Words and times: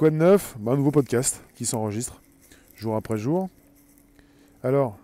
Quoi 0.00 0.08
de 0.08 0.16
neuf? 0.16 0.56
Bah, 0.58 0.72
Un 0.72 0.76
nouveau 0.76 0.92
podcast 0.92 1.42
qui 1.54 1.66
s'enregistre 1.66 2.22
jour 2.74 2.96
après 2.96 3.18
jour. 3.18 3.50
Alors, 4.64 4.96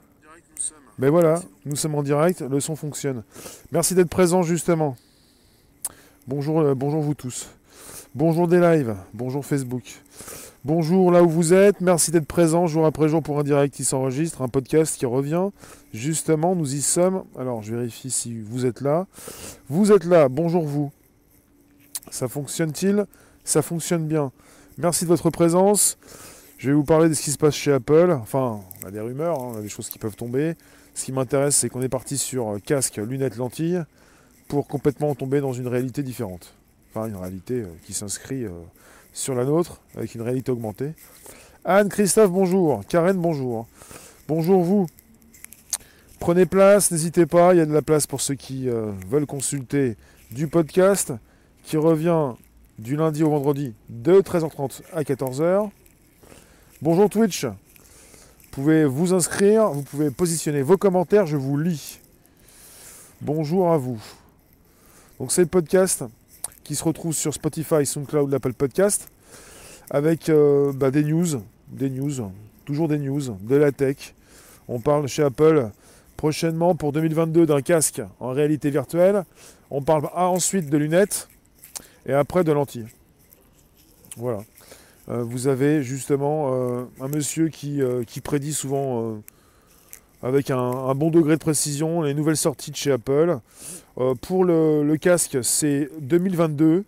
ben 0.98 1.10
voilà, 1.10 1.42
nous 1.66 1.76
sommes 1.76 1.96
en 1.96 2.02
direct, 2.02 2.40
le 2.40 2.60
son 2.60 2.76
fonctionne. 2.76 3.22
Merci 3.72 3.94
d'être 3.94 4.08
présent 4.08 4.42
justement. 4.42 4.96
Bonjour, 6.26 6.60
euh, 6.60 6.74
bonjour 6.74 7.02
vous 7.02 7.12
tous. 7.12 7.50
Bonjour 8.14 8.48
des 8.48 8.58
lives, 8.58 8.96
bonjour 9.12 9.44
Facebook. 9.44 10.00
Bonjour 10.64 11.12
là 11.12 11.22
où 11.22 11.28
vous 11.28 11.52
êtes, 11.52 11.82
merci 11.82 12.10
d'être 12.10 12.26
présent 12.26 12.66
jour 12.66 12.86
après 12.86 13.10
jour 13.10 13.22
pour 13.22 13.38
un 13.38 13.44
direct 13.44 13.74
qui 13.74 13.84
s'enregistre, 13.84 14.40
un 14.40 14.48
podcast 14.48 14.96
qui 14.96 15.04
revient. 15.04 15.50
Justement, 15.92 16.54
nous 16.54 16.74
y 16.74 16.80
sommes. 16.80 17.24
Alors, 17.38 17.62
je 17.62 17.74
vérifie 17.74 18.10
si 18.10 18.40
vous 18.40 18.64
êtes 18.64 18.80
là. 18.80 19.06
Vous 19.68 19.92
êtes 19.92 20.06
là, 20.06 20.30
bonjour 20.30 20.64
vous. 20.64 20.90
Ça 22.10 22.28
fonctionne-t-il? 22.28 23.04
Ça 23.44 23.60
fonctionne 23.60 24.06
bien. 24.06 24.32
Merci 24.78 25.04
de 25.04 25.08
votre 25.08 25.30
présence. 25.30 25.96
Je 26.58 26.68
vais 26.68 26.74
vous 26.74 26.84
parler 26.84 27.08
de 27.08 27.14
ce 27.14 27.22
qui 27.22 27.30
se 27.30 27.38
passe 27.38 27.54
chez 27.54 27.72
Apple. 27.72 28.10
Enfin, 28.20 28.60
on 28.82 28.86
a 28.86 28.90
des 28.90 29.00
rumeurs, 29.00 29.40
hein, 29.40 29.52
on 29.54 29.56
a 29.56 29.62
des 29.62 29.70
choses 29.70 29.88
qui 29.88 29.98
peuvent 29.98 30.16
tomber. 30.16 30.54
Ce 30.94 31.06
qui 31.06 31.12
m'intéresse, 31.12 31.56
c'est 31.56 31.70
qu'on 31.70 31.80
est 31.80 31.88
parti 31.88 32.18
sur 32.18 32.50
euh, 32.50 32.58
casque, 32.58 32.96
lunettes, 32.96 33.36
lentilles, 33.36 33.82
pour 34.48 34.68
complètement 34.68 35.14
tomber 35.14 35.40
dans 35.40 35.54
une 35.54 35.66
réalité 35.66 36.02
différente. 36.02 36.52
Enfin, 36.90 37.06
une 37.06 37.16
réalité 37.16 37.62
euh, 37.62 37.68
qui 37.86 37.94
s'inscrit 37.94 38.44
euh, 38.44 38.50
sur 39.14 39.34
la 39.34 39.46
nôtre, 39.46 39.80
avec 39.96 40.14
une 40.14 40.20
réalité 40.20 40.52
augmentée. 40.52 40.92
Anne, 41.64 41.88
Christophe, 41.88 42.30
bonjour. 42.30 42.82
Karen, 42.86 43.16
bonjour. 43.16 43.66
Bonjour 44.28 44.62
vous. 44.62 44.86
Prenez 46.20 46.44
place, 46.44 46.90
n'hésitez 46.90 47.24
pas, 47.24 47.54
il 47.54 47.58
y 47.58 47.60
a 47.62 47.66
de 47.66 47.72
la 47.72 47.82
place 47.82 48.06
pour 48.06 48.20
ceux 48.20 48.34
qui 48.34 48.68
veulent 48.68 49.26
consulter 49.26 49.96
du 50.30 50.48
podcast 50.48 51.12
qui 51.62 51.76
revient 51.76 52.32
du 52.78 52.96
lundi 52.96 53.22
au 53.22 53.30
vendredi 53.30 53.72
de 53.88 54.20
13h30 54.20 54.82
à 54.92 55.02
14h. 55.02 55.70
Bonjour 56.82 57.08
Twitch. 57.08 57.44
Vous 57.44 57.54
pouvez 58.50 58.84
vous 58.84 59.14
inscrire, 59.14 59.70
vous 59.70 59.82
pouvez 59.82 60.10
positionner 60.10 60.62
vos 60.62 60.76
commentaires, 60.76 61.26
je 61.26 61.36
vous 61.36 61.58
lis. 61.58 62.00
Bonjour 63.22 63.72
à 63.72 63.78
vous. 63.78 64.02
Donc 65.18 65.32
c'est 65.32 65.42
le 65.42 65.46
podcast 65.48 66.04
qui 66.64 66.74
se 66.74 66.84
retrouve 66.84 67.14
sur 67.14 67.32
Spotify, 67.32 67.86
SoundCloud, 67.86 68.30
l'Apple 68.30 68.52
Podcast, 68.52 69.08
avec 69.88 70.28
euh, 70.28 70.72
bah, 70.74 70.90
des 70.90 71.04
news, 71.04 71.42
des 71.68 71.88
news, 71.88 72.30
toujours 72.66 72.88
des 72.88 72.98
news, 72.98 73.22
de 73.40 73.56
la 73.56 73.72
tech. 73.72 74.14
On 74.68 74.80
parle 74.80 75.06
chez 75.06 75.22
Apple 75.22 75.70
prochainement 76.18 76.74
pour 76.74 76.92
2022 76.92 77.46
d'un 77.46 77.62
casque 77.62 78.02
en 78.20 78.30
réalité 78.30 78.68
virtuelle. 78.70 79.24
On 79.70 79.80
parle 79.80 80.10
ensuite 80.14 80.68
de 80.68 80.76
lunettes 80.76 81.28
et 82.06 82.12
après 82.12 82.44
de 82.44 82.52
lentilles. 82.52 82.86
Voilà. 84.16 84.44
Euh, 85.08 85.22
vous 85.22 85.46
avez 85.46 85.82
justement 85.82 86.52
euh, 86.52 86.84
un 87.00 87.08
monsieur 87.08 87.48
qui, 87.48 87.80
euh, 87.80 88.02
qui 88.04 88.20
prédit 88.20 88.52
souvent 88.52 89.20
avec 90.22 90.50
un, 90.50 90.94
bon 90.94 91.10
degré 91.10 91.34
de 91.34 91.40
précision 91.40 92.02
les 92.02 92.14
nouvelles 92.14 92.36
sorties 92.36 92.70
de 92.70 92.76
chez 92.76 92.90
Apple. 92.90 93.38
pour 94.22 94.44
le, 94.44 94.96
casque, 94.96 95.38
c'est 95.42 95.90
2022. 96.00 96.84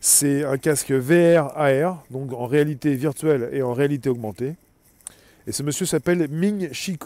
C'est 0.00 0.44
un 0.44 0.58
casque 0.58 0.92
VR 0.92 1.52
AR, 1.56 2.04
donc 2.10 2.32
en 2.32 2.46
réalité 2.46 2.94
virtuelle 2.94 3.50
et 3.52 3.62
en 3.62 3.72
réalité 3.72 4.08
augmentée. 4.08 4.54
Et 5.46 5.52
ce 5.52 5.62
monsieur 5.62 5.86
s'appelle 5.86 6.28
Ming 6.30 6.72
Chi 6.72 6.96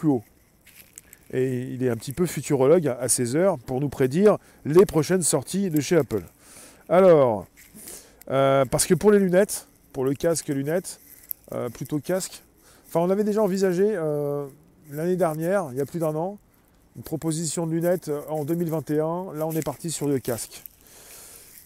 Et 1.33 1.61
il 1.61 1.83
est 1.83 1.89
un 1.89 1.95
petit 1.95 2.13
peu 2.13 2.25
futurologue 2.25 2.87
à 2.87 3.07
16 3.07 3.35
heures 3.35 3.57
pour 3.57 3.81
nous 3.81 3.89
prédire 3.89 4.37
les 4.65 4.85
prochaines 4.85 5.23
sorties 5.23 5.69
de 5.69 5.81
chez 5.81 5.97
Apple. 5.97 6.23
Alors, 6.89 7.47
parce 8.27 8.85
que 8.85 8.93
pour 8.93 9.11
les 9.11 9.19
lunettes, 9.19 9.67
pour 9.93 10.03
le 10.03 10.13
casque 10.13 10.47
lunettes, 10.47 10.99
euh, 11.53 11.69
plutôt 11.69 11.99
casque. 11.99 12.41
Enfin, 12.87 13.01
on 13.01 13.09
avait 13.09 13.23
déjà 13.23 13.41
envisagé 13.43 13.85
euh, 13.87 14.47
l'année 14.91 15.15
dernière, 15.15 15.67
il 15.71 15.77
y 15.77 15.81
a 15.81 15.85
plus 15.85 15.99
d'un 15.99 16.15
an, 16.15 16.39
une 16.95 17.03
proposition 17.03 17.67
de 17.67 17.73
lunettes 17.73 18.09
euh, 18.09 18.21
en 18.29 18.43
2021. 18.43 19.33
Là, 19.33 19.45
on 19.45 19.51
est 19.51 19.63
parti 19.63 19.91
sur 19.91 20.07
le 20.07 20.19
casque. 20.19 20.63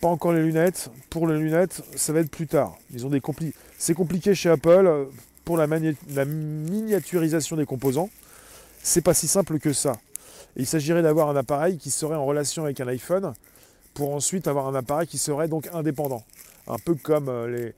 Pas 0.01 0.09
encore 0.09 0.33
les 0.33 0.41
lunettes. 0.41 0.89
Pour 1.09 1.27
les 1.27 1.39
lunettes, 1.39 1.81
ça 1.95 2.11
va 2.11 2.19
être 2.19 2.29
plus 2.29 2.47
tard. 2.47 2.75
Ils 2.93 3.05
ont 3.05 3.09
des 3.09 3.21
compli 3.21 3.53
C'est 3.77 3.93
compliqué 3.93 4.35
chez 4.35 4.49
Apple 4.49 5.07
pour 5.45 5.57
la, 5.57 5.67
la 5.67 6.25
miniaturisation 6.25 7.55
des 7.55 7.65
composants. 7.65 8.09
C'est 8.83 9.01
pas 9.01 9.13
si 9.13 9.27
simple 9.27 9.59
que 9.59 9.73
ça. 9.73 9.93
il 10.55 10.67
s'agirait 10.67 11.01
d'avoir 11.01 11.29
un 11.29 11.35
appareil 11.35 11.77
qui 11.77 11.91
serait 11.91 12.15
en 12.15 12.25
relation 12.25 12.63
avec 12.63 12.79
un 12.81 12.87
iPhone 12.87 13.33
pour 13.97 14.13
ensuite 14.13 14.47
avoir 14.47 14.67
un 14.67 14.75
appareil 14.75 15.07
qui 15.07 15.17
serait 15.17 15.47
donc 15.47 15.69
indépendant. 15.73 16.23
Un 16.67 16.77
peu 16.77 16.93
comme 16.93 17.31
les, 17.47 17.73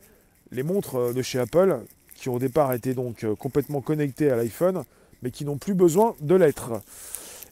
les 0.52 0.63
montres 0.63 0.96
euh, 0.96 1.13
de 1.13 1.22
chez 1.22 1.40
Apple, 1.40 1.80
qui 2.13 2.28
au 2.28 2.40
départ 2.40 2.74
étaient 2.74 2.94
donc 2.94 3.24
euh, 3.24 3.35
complètement 3.35 3.80
connectées 3.80 4.30
à 4.30 4.35
l'iPhone, 4.35 4.84
mais 5.22 5.31
qui 5.31 5.46
n'ont 5.46 5.57
plus 5.57 5.75
besoin 5.75 6.16
de 6.19 6.35
l'être. 6.35 6.81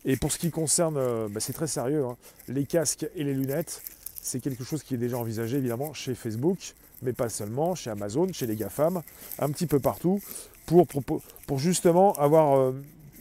Et 0.03 0.17
pour 0.17 0.33
ce 0.33 0.37
qui 0.37 0.51
concerne, 0.51 0.97
euh, 0.97 1.29
bah, 1.29 1.39
c'est 1.39 1.53
très 1.53 1.67
sérieux, 1.67 2.03
hein, 2.03 2.17
les 2.49 2.65
casques 2.65 3.07
et 3.15 3.23
les 3.23 3.33
lunettes, 3.33 3.81
c'est 4.21 4.41
quelque 4.41 4.65
chose 4.65 4.83
qui 4.83 4.95
est 4.95 4.97
déjà 4.97 5.17
envisagé 5.17 5.59
évidemment 5.59 5.93
chez 5.93 6.13
Facebook, 6.13 6.73
mais 7.03 7.13
pas 7.13 7.29
seulement, 7.29 7.73
chez 7.73 7.89
Amazon, 7.89 8.27
chez 8.33 8.47
les 8.47 8.57
GAFAM, 8.57 9.01
un 9.39 9.49
petit 9.49 9.67
peu 9.67 9.79
partout, 9.79 10.21
pour, 10.65 10.85
pour, 10.85 11.59
justement 11.59 12.11
avoir 12.15 12.73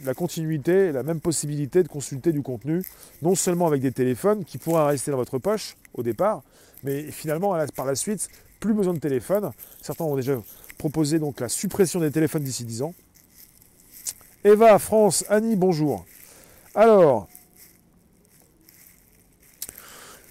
la 0.07 0.15
continuité, 0.15 0.93
la 0.93 1.03
même 1.03 1.21
possibilité 1.21 1.83
de 1.83 1.89
consulter 1.89 2.33
du 2.33 2.41
contenu, 2.41 2.83
non 3.23 3.35
seulement 3.35 3.67
avec 3.67 3.83
des 3.83 3.93
téléphones 3.93 4.45
qui 4.45 4.57
pourraient 4.57 4.87
rester 4.87 5.11
dans 5.11 5.17
votre 5.17 5.39
poche 5.39 5.77
au 5.95 6.03
départ, 6.03 6.43
mais 6.85 7.03
finalement 7.11 7.57
par 7.75 7.85
la 7.85 7.95
suite 7.95 8.29
plus 8.61 8.73
besoin 8.73 8.95
de 8.95 9.01
téléphone. 9.01 9.51
Certains 9.83 10.05
ont 10.05 10.17
déjà 10.17 10.41
proposé 10.79 11.19
donc 11.19 11.41
la 11.41 11.49
suppression 11.49 12.01
des 12.01 12.11
téléphones 12.11 12.43
d'ici 12.43 12.65
10 12.65 12.83
ans. 12.83 12.95
Eva, 14.45 14.79
France, 14.79 15.25
Annie, 15.29 15.57
bonjour. 15.57 16.07
Alors, 16.75 17.27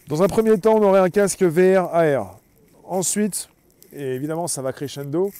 dans 0.08 0.24
un 0.24 0.28
premier 0.28 0.58
temps, 0.60 0.76
on 0.76 0.84
aurait 0.84 1.02
un 1.02 1.10
casque 1.10 1.44
VR 1.44 1.94
AR. 1.94 2.40
Ensuite, 2.86 3.50
et 3.92 4.16
évidemment, 4.16 4.48
ça 4.48 4.62
va 4.62 4.72
crescendo 4.72 5.32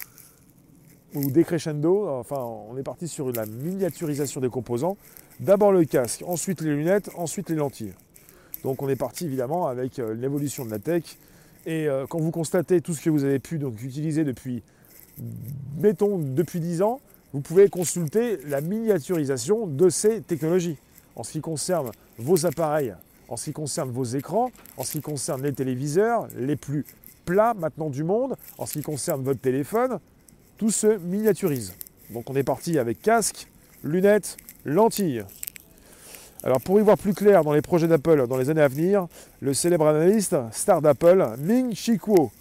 ou 1.16 1.32
décrescendo. 1.32 2.08
Enfin, 2.08 2.38
on 2.70 2.78
est 2.78 2.84
parti 2.84 3.08
sur 3.08 3.32
la 3.32 3.46
miniaturisation 3.46 4.42
des 4.42 4.50
composants. 4.50 4.98
D'abord 5.40 5.72
le 5.72 5.86
casque, 5.86 6.24
ensuite 6.28 6.62
les 6.62 6.72
lunettes, 6.72 7.10
ensuite 7.16 7.50
les 7.50 7.56
lentilles. 7.56 7.94
Donc 8.64 8.82
on 8.82 8.90
est 8.90 8.96
parti 8.96 9.26
évidemment 9.26 9.68
avec 9.68 10.00
euh, 10.00 10.14
l'évolution 10.14 10.66
de 10.66 10.72
la 10.72 10.80
tech 10.80 11.18
et 11.66 11.88
euh, 11.88 12.06
quand 12.08 12.20
vous 12.20 12.32
constatez 12.32 12.82
tout 12.82 12.94
ce 12.94 13.02
que 13.02 13.10
vous 13.10 13.24
avez 13.24 13.40
pu 13.40 13.58
donc, 13.58 13.82
utiliser 13.84 14.24
depuis, 14.24 14.64
mettons, 15.78 16.20
depuis 16.20 16.60
10 16.60 16.82
ans, 16.82 17.00
vous 17.34 17.42
pouvez 17.42 17.70
consulter 17.70 18.38
la 18.46 18.62
miniaturisation 18.62 19.68
de 19.68 19.90
ces 19.90 20.22
technologies. 20.22 20.78
En 21.16 21.24
ce 21.24 21.34
qui 21.34 21.42
concerne 21.42 21.92
vos 22.18 22.46
appareils, 22.46 22.94
en 23.28 23.38
ce 23.38 23.46
qui 23.46 23.54
concerne 23.54 23.90
vos 23.90 24.04
écrans, 24.04 24.52
en 24.78 24.84
ce 24.84 24.94
qui 24.94 25.02
concerne 25.02 25.44
les 25.44 25.54
téléviseurs, 25.54 26.28
les 26.38 26.56
plus 26.56 26.86
plats 27.26 27.54
maintenant 27.54 27.90
du 27.90 28.04
monde, 28.04 28.36
en 28.58 28.66
ce 28.66 28.74
qui 28.74 28.82
concerne 28.82 29.24
votre 29.24 29.42
téléphone, 29.42 30.00
tout 30.58 30.72
se 30.72 30.98
miniaturise. 30.98 31.74
Donc 32.12 32.30
on 32.30 32.36
est 32.36 32.44
parti 32.44 32.78
avec 32.78 33.02
casque, 33.02 33.48
lunettes, 33.84 34.38
lentilles. 34.64 35.26
Alors 36.44 36.62
pour 36.62 36.80
y 36.80 36.84
voir 36.84 36.98
plus 36.98 37.14
clair 37.14 37.44
dans 37.44 37.54
les 37.54 37.62
projets 37.62 37.88
d'Apple 37.88 38.28
dans 38.28 38.38
les 38.38 38.50
années 38.50 38.62
à 38.62 38.68
venir, 38.68 39.08
le 39.40 39.54
célèbre 39.54 39.88
analyste 39.88 40.36
star 40.52 40.82
d'Apple, 40.82 41.36
Ming 41.40 41.74
Chi 41.74 41.98
Kuo, 41.98 42.32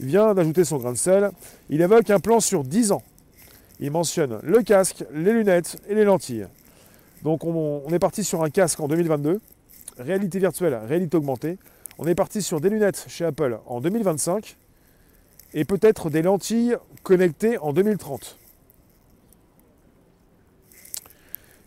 vient 0.00 0.34
d'ajouter 0.34 0.64
son 0.64 0.76
grain 0.76 0.92
de 0.92 0.98
sel. 0.98 1.30
Il 1.68 1.80
évoque 1.80 2.08
un 2.10 2.20
plan 2.20 2.40
sur 2.40 2.62
10 2.62 2.92
ans. 2.92 3.02
Il 3.80 3.90
mentionne 3.90 4.38
le 4.42 4.62
casque, 4.62 5.04
les 5.12 5.32
lunettes 5.32 5.76
et 5.88 5.94
les 5.94 6.04
lentilles. 6.04 6.46
Donc 7.22 7.44
on, 7.44 7.88
est 7.90 7.98
parti 7.98 8.22
sur 8.22 8.44
un 8.44 8.50
casque 8.50 8.78
en 8.78 8.86
2022, 8.86 9.40
réalité 9.98 10.38
virtuelle, 10.38 10.78
réalité 10.86 11.16
augmentée. 11.16 11.58
On 11.98 12.06
est 12.06 12.14
parti 12.14 12.42
sur 12.42 12.60
des 12.60 12.70
lunettes 12.70 13.06
chez 13.08 13.24
Apple 13.24 13.58
en 13.66 13.80
2025 13.80 14.56
et 15.54 15.64
peut-être 15.64 16.10
des 16.10 16.22
lentilles 16.22 16.76
connectées 17.02 17.58
en 17.58 17.72
2030. 17.72 18.36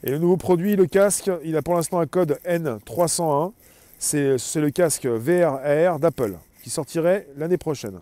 Et 0.03 0.09
le 0.09 0.17
nouveau 0.17 0.38
produit, 0.38 0.75
le 0.75 0.88
casque, 0.88 1.29
il 1.44 1.56
a 1.56 1.61
pour 1.61 1.75
l'instant 1.75 2.00
un 2.00 2.07
code 2.07 2.39
N301. 2.45 3.51
C'est 4.00 4.38
le 4.56 4.69
casque 4.71 5.06
VR 5.06 6.00
d'Apple 6.00 6.38
qui 6.63 6.69
sortirait 6.69 7.27
l'année 7.38 7.57
prochaine. 7.57 8.00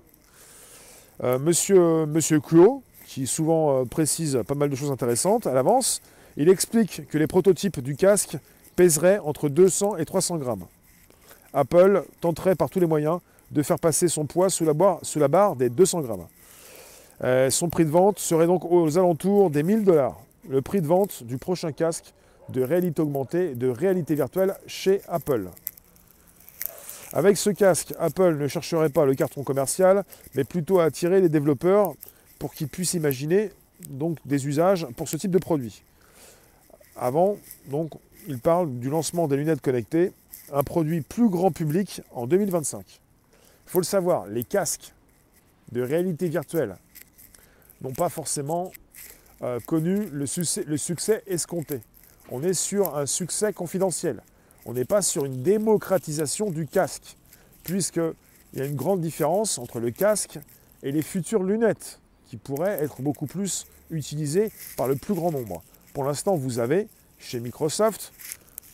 Euh, 1.24 1.38
monsieur, 1.38 2.06
Monsieur 2.06 2.40
qui 3.06 3.28
souvent 3.28 3.82
euh, 3.82 3.86
précise 3.86 4.40
pas 4.48 4.56
mal 4.56 4.70
de 4.70 4.76
choses 4.76 4.92
intéressantes 4.92 5.48
à 5.48 5.54
l'avance, 5.54 6.02
il 6.38 6.48
explique 6.48 7.08
que 7.10 7.18
les 7.18 7.28
prototypes 7.28 7.82
du 7.82 7.96
casque 7.96 8.38
pèseraient 8.78 9.20
entre 9.20 9.50
200 9.50 9.98
et 9.98 10.06
300 10.06 10.38
grammes. 10.38 10.66
Apple 11.54 12.06
tenterait 12.22 12.56
par 12.56 12.70
tous 12.70 12.80
les 12.80 12.86
moyens 12.86 13.20
de 13.52 13.62
faire 13.64 13.80
passer 13.80 14.08
son 14.08 14.26
poids 14.26 14.50
sous 14.50 14.66
la 14.66 14.74
barre, 15.28 15.56
des 15.56 15.70
200 15.70 16.02
grammes. 16.02 16.28
Euh, 17.24 17.50
son 17.50 17.70
prix 17.70 17.86
de 17.86 17.90
vente 17.90 18.20
serait 18.20 18.48
donc 18.48 18.64
aux 18.66 18.98
alentours 18.98 19.50
des 19.50 19.64
1000 19.64 19.84
dollars 19.84 20.18
le 20.48 20.62
prix 20.62 20.82
de 20.82 20.88
vente 20.88 21.24
du 21.24 21.38
prochain 21.38 21.72
casque 21.72 22.14
de 22.50 22.62
réalité 22.62 23.02
augmentée, 23.02 23.56
de 23.56 23.68
réalité 23.68 24.16
virtuelle 24.16 24.56
chez 24.66 25.02
Apple. 25.08 25.50
Avec 27.14 27.38
ce 27.38 27.50
casque, 27.50 27.94
Apple 28.00 28.38
ne 28.38 28.48
chercherait 28.48 28.90
pas 28.90 29.06
le 29.06 29.16
carton 29.16 29.44
commercial, 29.44 30.04
mais 30.36 30.44
plutôt 30.44 30.80
à 30.80 30.86
attirer 30.86 31.22
les 31.22 31.30
développeurs 31.30 31.94
pour 32.38 32.54
qu'ils 32.54 32.68
puissent 32.68 32.94
imaginer 32.94 33.52
donc 33.90 34.18
des 34.26 34.48
usages 34.48 34.88
pour 34.96 35.08
ce 35.08 35.18
type 35.18 35.32
de 35.32 35.38
produit. 35.38 35.84
Avant, 36.96 37.38
donc, 37.68 37.94
il 38.28 38.40
parle 38.40 38.78
du 38.80 38.90
lancement 38.90 39.28
des 39.28 39.38
lunettes 39.38 39.62
connectées, 39.62 40.12
un 40.52 40.64
produit 40.64 41.02
plus 41.02 41.30
grand 41.30 41.52
public 41.52 42.02
en 42.12 42.28
2025. 42.28 43.00
Il 43.70 43.74
faut 43.74 43.80
le 43.82 43.86
savoir, 43.86 44.26
les 44.26 44.44
casques 44.44 44.96
de 45.72 45.84
réalité 45.84 46.28
virtuelle 46.28 46.76
n'ont 47.82 47.94
pas 47.94 48.10
forcément 48.10 48.72
euh, 49.44 49.60
connu 49.60 50.10
le 50.12 50.26
succès 50.26 51.24
escompté. 51.28 51.82
On 52.32 52.42
est 52.42 52.56
sur 52.56 52.98
un 52.98 53.06
succès 53.06 53.54
confidentiel. 53.54 54.24
On 54.66 54.74
n'est 54.74 54.86
pas 54.86 55.04
sur 55.04 55.24
une 55.24 55.44
démocratisation 55.44 56.50
du 56.50 56.66
casque, 56.66 57.16
puisqu'il 57.64 58.60
y 58.60 58.62
a 58.62 58.66
une 58.66 58.76
grande 58.76 59.02
différence 59.02 59.60
entre 59.60 59.80
le 59.80 59.92
casque 59.92 60.40
et 60.82 60.92
les 60.92 61.04
futures 61.04 61.44
lunettes, 61.44 62.00
qui 62.28 62.38
pourraient 62.38 62.84
être 62.84 63.04
beaucoup 63.04 63.28
plus 63.28 63.68
utilisées 63.92 64.52
par 64.78 64.88
le 64.88 64.96
plus 64.96 65.14
grand 65.14 65.32
nombre. 65.32 65.62
Pour 65.94 66.06
l'instant, 66.06 66.36
vous 66.36 66.58
avez 66.58 66.88
chez 67.20 67.40
Microsoft 67.40 68.14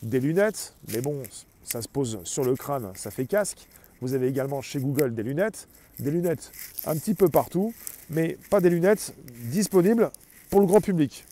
des 0.02 0.20
lunettes, 0.20 0.74
mais 0.88 1.02
bon, 1.02 1.22
ça 1.64 1.82
se 1.82 1.88
pose 1.88 2.18
sur 2.24 2.44
le 2.44 2.56
crâne, 2.56 2.92
ça 2.94 3.10
fait 3.10 3.26
casque. 3.26 3.68
Vous 4.00 4.14
avez 4.14 4.28
également 4.28 4.60
chez 4.60 4.78
Google 4.78 5.14
des 5.14 5.22
lunettes, 5.22 5.68
des 5.98 6.10
lunettes 6.10 6.52
un 6.86 6.96
petit 6.96 7.14
peu 7.14 7.28
partout, 7.28 7.72
mais 8.10 8.36
pas 8.50 8.60
des 8.60 8.70
lunettes 8.70 9.14
disponibles 9.50 10.10
pour 10.50 10.60
le 10.60 10.66
grand 10.66 10.80
public. 10.80 11.24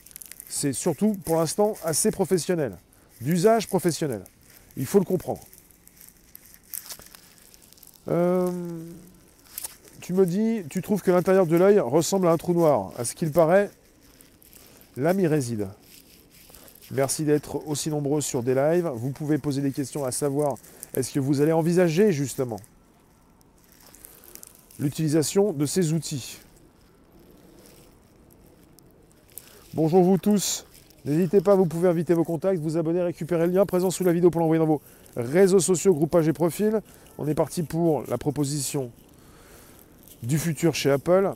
C'est 0.49 0.73
surtout 0.73 1.17
pour 1.25 1.37
l'instant 1.37 1.75
assez 1.85 2.11
professionnel, 2.11 2.77
d'usage 3.21 3.69
professionnel. 3.69 4.23
Il 4.77 4.87
faut 4.87 4.99
le 4.99 5.05
comprendre. 5.05 5.41
Euh, 8.09 8.51
tu 10.01 10.13
me 10.13 10.27
dis, 10.27 10.63
tu 10.69 10.83
trouves 10.83 11.03
que 11.03 11.11
l'intérieur 11.11 11.47
de 11.47 11.57
l'œil 11.57 11.81
ressemble 11.81 12.29
à 12.29 12.33
un 12.33 12.37
trou 12.37 12.53
noir. 12.53 12.93
À 12.99 13.05
ce 13.05 13.15
qu'il 13.15 13.31
paraît, 13.31 13.71
l'âme 14.97 15.21
y 15.21 15.27
réside. 15.27 15.69
Merci 16.91 17.25
d'être 17.25 17.67
aussi 17.67 17.89
nombreux 17.89 18.21
sur 18.21 18.43
des 18.43 18.55
lives. 18.55 18.91
Vous 18.95 19.11
pouvez 19.11 19.39
poser 19.39 19.63
des 19.63 19.73
questions 19.73 20.05
à 20.05 20.13
savoir 20.13 20.57
est-ce 20.95 21.13
que 21.13 21.21
vous 21.21 21.41
allez 21.41 21.53
envisager 21.53 22.13
justement 22.13 22.59
l'utilisation 24.79 25.53
de 25.53 25.67
ces 25.67 25.93
outils? 25.93 26.39
Bonjour 29.75 30.03
vous 30.05 30.19
tous. 30.19 30.67
N'hésitez 31.05 31.41
pas, 31.41 31.55
vous 31.55 31.67
pouvez 31.67 31.89
inviter 31.89 32.15
vos 32.15 32.25
contacts, 32.25 32.61
vous 32.61 32.77
abonner, 32.77 33.03
récupérer 33.03 33.47
le 33.47 33.53
lien 33.53 33.67
présent 33.67 33.91
sous 33.91 34.05
la 34.05 34.13
vidéo 34.13 34.31
pour 34.31 34.41
l'envoyer 34.41 34.61
dans 34.61 34.67
vos 34.67 34.81
réseaux 35.17 35.61
sociaux, 35.61 35.95
groupages 35.95 36.29
et 36.29 36.33
profils. 36.33 36.81
On 37.19 37.27
est 37.27 37.35
parti 37.35 37.63
pour 37.63 38.05
la 38.09 38.17
proposition 38.17 38.91
du 40.23 40.39
futur 40.39 40.75
chez 40.75 40.91
Apple. 40.91 41.33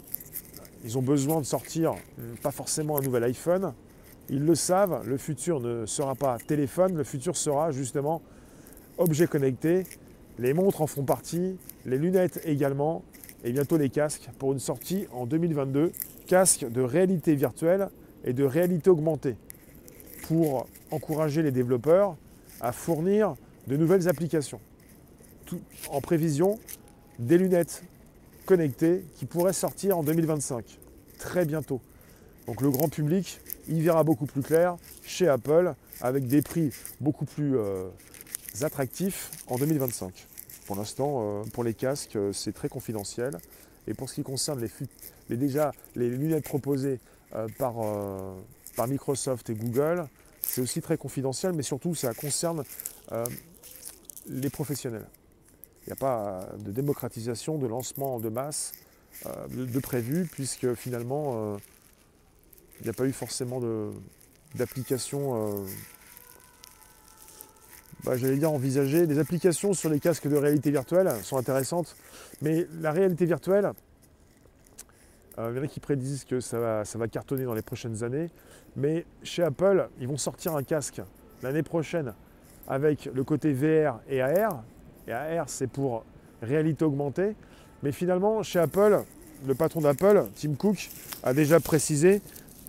Ils 0.85 0.97
ont 0.97 1.03
besoin 1.03 1.41
de 1.41 1.45
sortir, 1.45 1.95
pas 2.43 2.53
forcément 2.53 2.99
un 2.99 3.03
nouvel 3.03 3.25
iPhone. 3.25 3.75
Ils 4.31 4.45
le 4.45 4.55
savent, 4.55 5.03
le 5.07 5.19
futur 5.19 5.61
ne 5.61 5.85
sera 5.85 6.15
pas 6.15 6.39
téléphone, 6.39 6.95
le 6.95 7.05
futur 7.05 7.37
sera 7.37 7.73
justement 7.73 8.23
objet 8.99 9.27
connecté. 9.27 9.85
Les 10.39 10.55
montres 10.55 10.83
en 10.83 10.87
font 10.87 11.05
partie, 11.05 11.57
les 11.87 11.99
lunettes 11.99 12.41
également, 12.45 13.03
et 13.45 13.53
bientôt 13.53 13.77
les 13.77 13.89
casques 13.89 14.29
pour 14.39 14.53
une 14.53 14.59
sortie 14.59 15.07
en 15.13 15.27
2022. 15.27 15.93
Casque 16.27 16.71
de 16.71 16.81
réalité 16.81 17.35
virtuelle 17.35 17.89
et 18.25 18.33
de 18.33 18.45
réalité 18.45 18.91
augmentée 18.91 19.37
pour 20.27 20.67
encourager 20.91 21.43
les 21.43 21.51
développeurs 21.51 22.17
à 22.61 22.73
fournir 22.73 23.35
de 23.67 23.77
nouvelles 23.77 24.09
applications. 24.09 24.61
en 25.91 26.01
prévision 26.01 26.59
des 27.19 27.39
lunettes 27.39 27.83
connectées 28.45 29.05
qui 29.17 29.25
pourraient 29.25 29.53
sortir 29.53 29.99
en 29.99 30.03
2025, 30.03 30.79
très 31.19 31.45
bientôt. 31.45 31.81
Donc 32.47 32.63
le 32.63 32.71
grand 32.71 32.89
public 32.89 33.41
y 33.69 33.81
verra 33.81 34.05
beaucoup 34.05 34.27
plus 34.27 34.43
clair 34.43 34.77
chez 35.05 35.29
Apple 35.29 35.75
avec 36.01 36.27
des 36.27 36.43
prix 36.43 36.71
beaucoup 37.01 37.25
plus 37.25 37.57
euh, 37.57 37.89
attractifs 38.65 39.31
en 39.47 39.57
2025. 39.57 40.27
Pour 40.67 40.77
l'instant, 40.77 41.21
euh, 41.21 41.43
pour 41.53 41.65
les 41.65 41.75
casques, 41.75 42.17
euh, 42.17 42.33
c'est 42.33 42.53
très 42.53 42.69
confidentiel. 42.69 43.39
Et 43.87 43.95
pour 43.95 44.09
ce 44.09 44.17
qui 44.17 44.23
concerne 44.23 44.61
les, 45.31 45.37
déjà 45.37 45.73
les 45.97 46.11
lunettes 46.11 46.45
proposées 46.45 47.01
par 47.59 47.77
par 48.79 48.87
Microsoft 48.87 49.51
et 49.51 49.55
Google. 49.55 50.07
C'est 50.41 50.61
aussi 50.61 50.81
très 50.81 50.97
confidentiel, 50.97 51.53
mais 51.53 51.65
surtout 51.65 51.97
ça 51.97 52.15
concerne 52.15 52.63
euh, 53.11 53.25
les 54.29 54.51
professionnels. 54.51 55.07
Il 55.83 55.89
n'y 55.89 55.93
a 55.95 55.97
pas 55.97 56.49
de 56.61 56.71
démocratisation, 56.71 57.59
de 57.59 57.67
lancement 57.67 58.21
de 58.21 58.29
masse 58.29 58.73
euh, 59.27 59.49
de, 59.49 59.81
prévu, 59.81 60.29
puisque 60.31 60.75
finalement, 60.75 61.33
euh, 61.35 61.57
il 62.81 62.85
n'y 62.85 62.91
a 62.91 62.93
pas 62.93 63.05
eu 63.05 63.13
forcément 63.13 63.61
d'application, 64.55 65.67
bah, 68.05 68.17
j'allais 68.17 68.37
dire 68.37 68.53
envisager. 68.53 69.07
Les 69.07 69.19
applications 69.19 69.73
sur 69.73 69.91
les 69.91 70.01
casques 70.01 70.29
de 70.29 70.37
réalité 70.37 70.71
virtuelle 70.71 71.11
sont 71.23 71.37
intéressantes, 71.37 71.97
mais 72.43 72.67
la 72.81 72.93
réalité 72.93 73.27
virtuelle, 73.27 73.73
il 75.39 75.57
y 75.57 75.59
en 75.59 75.63
a 75.63 75.67
qui 75.69 75.79
prédisent 75.79 76.25
que 76.25 76.41
ça 76.41 76.59
va, 76.59 76.85
ça 76.85 76.99
va 76.99 77.07
cartonner 77.07 77.45
dans 77.45 77.55
les 77.55 77.63
prochaines 77.63 78.03
années. 78.03 78.29
Mais 78.77 79.05
chez 79.23 79.43
Apple, 79.43 79.89
ils 80.01 80.09
vont 80.09 80.17
sortir 80.17 80.57
un 80.57 80.63
casque 80.63 81.01
l'année 81.43 81.63
prochaine 81.63 82.13
avec 82.67 83.09
le 83.13 83.25
côté 83.25 83.53
VR 83.53 84.01
et 84.09 84.21
AR. 84.21 84.63
Et 85.07 85.13
AR, 85.13 85.49
c'est 85.49 85.69
pour 85.69 86.05
réalité 86.43 86.85
augmentée. 86.85 87.35
Mais 87.83 87.93
finalement, 87.93 88.43
chez 88.43 88.59
Apple, 88.59 89.05
le 89.47 89.55
patron 89.55 89.81
d'Apple, 89.81 90.25
Tim 90.41 90.55
Cook, 90.55 90.91
a 91.23 91.33
déjà 91.33 91.61
précisé 91.61 92.21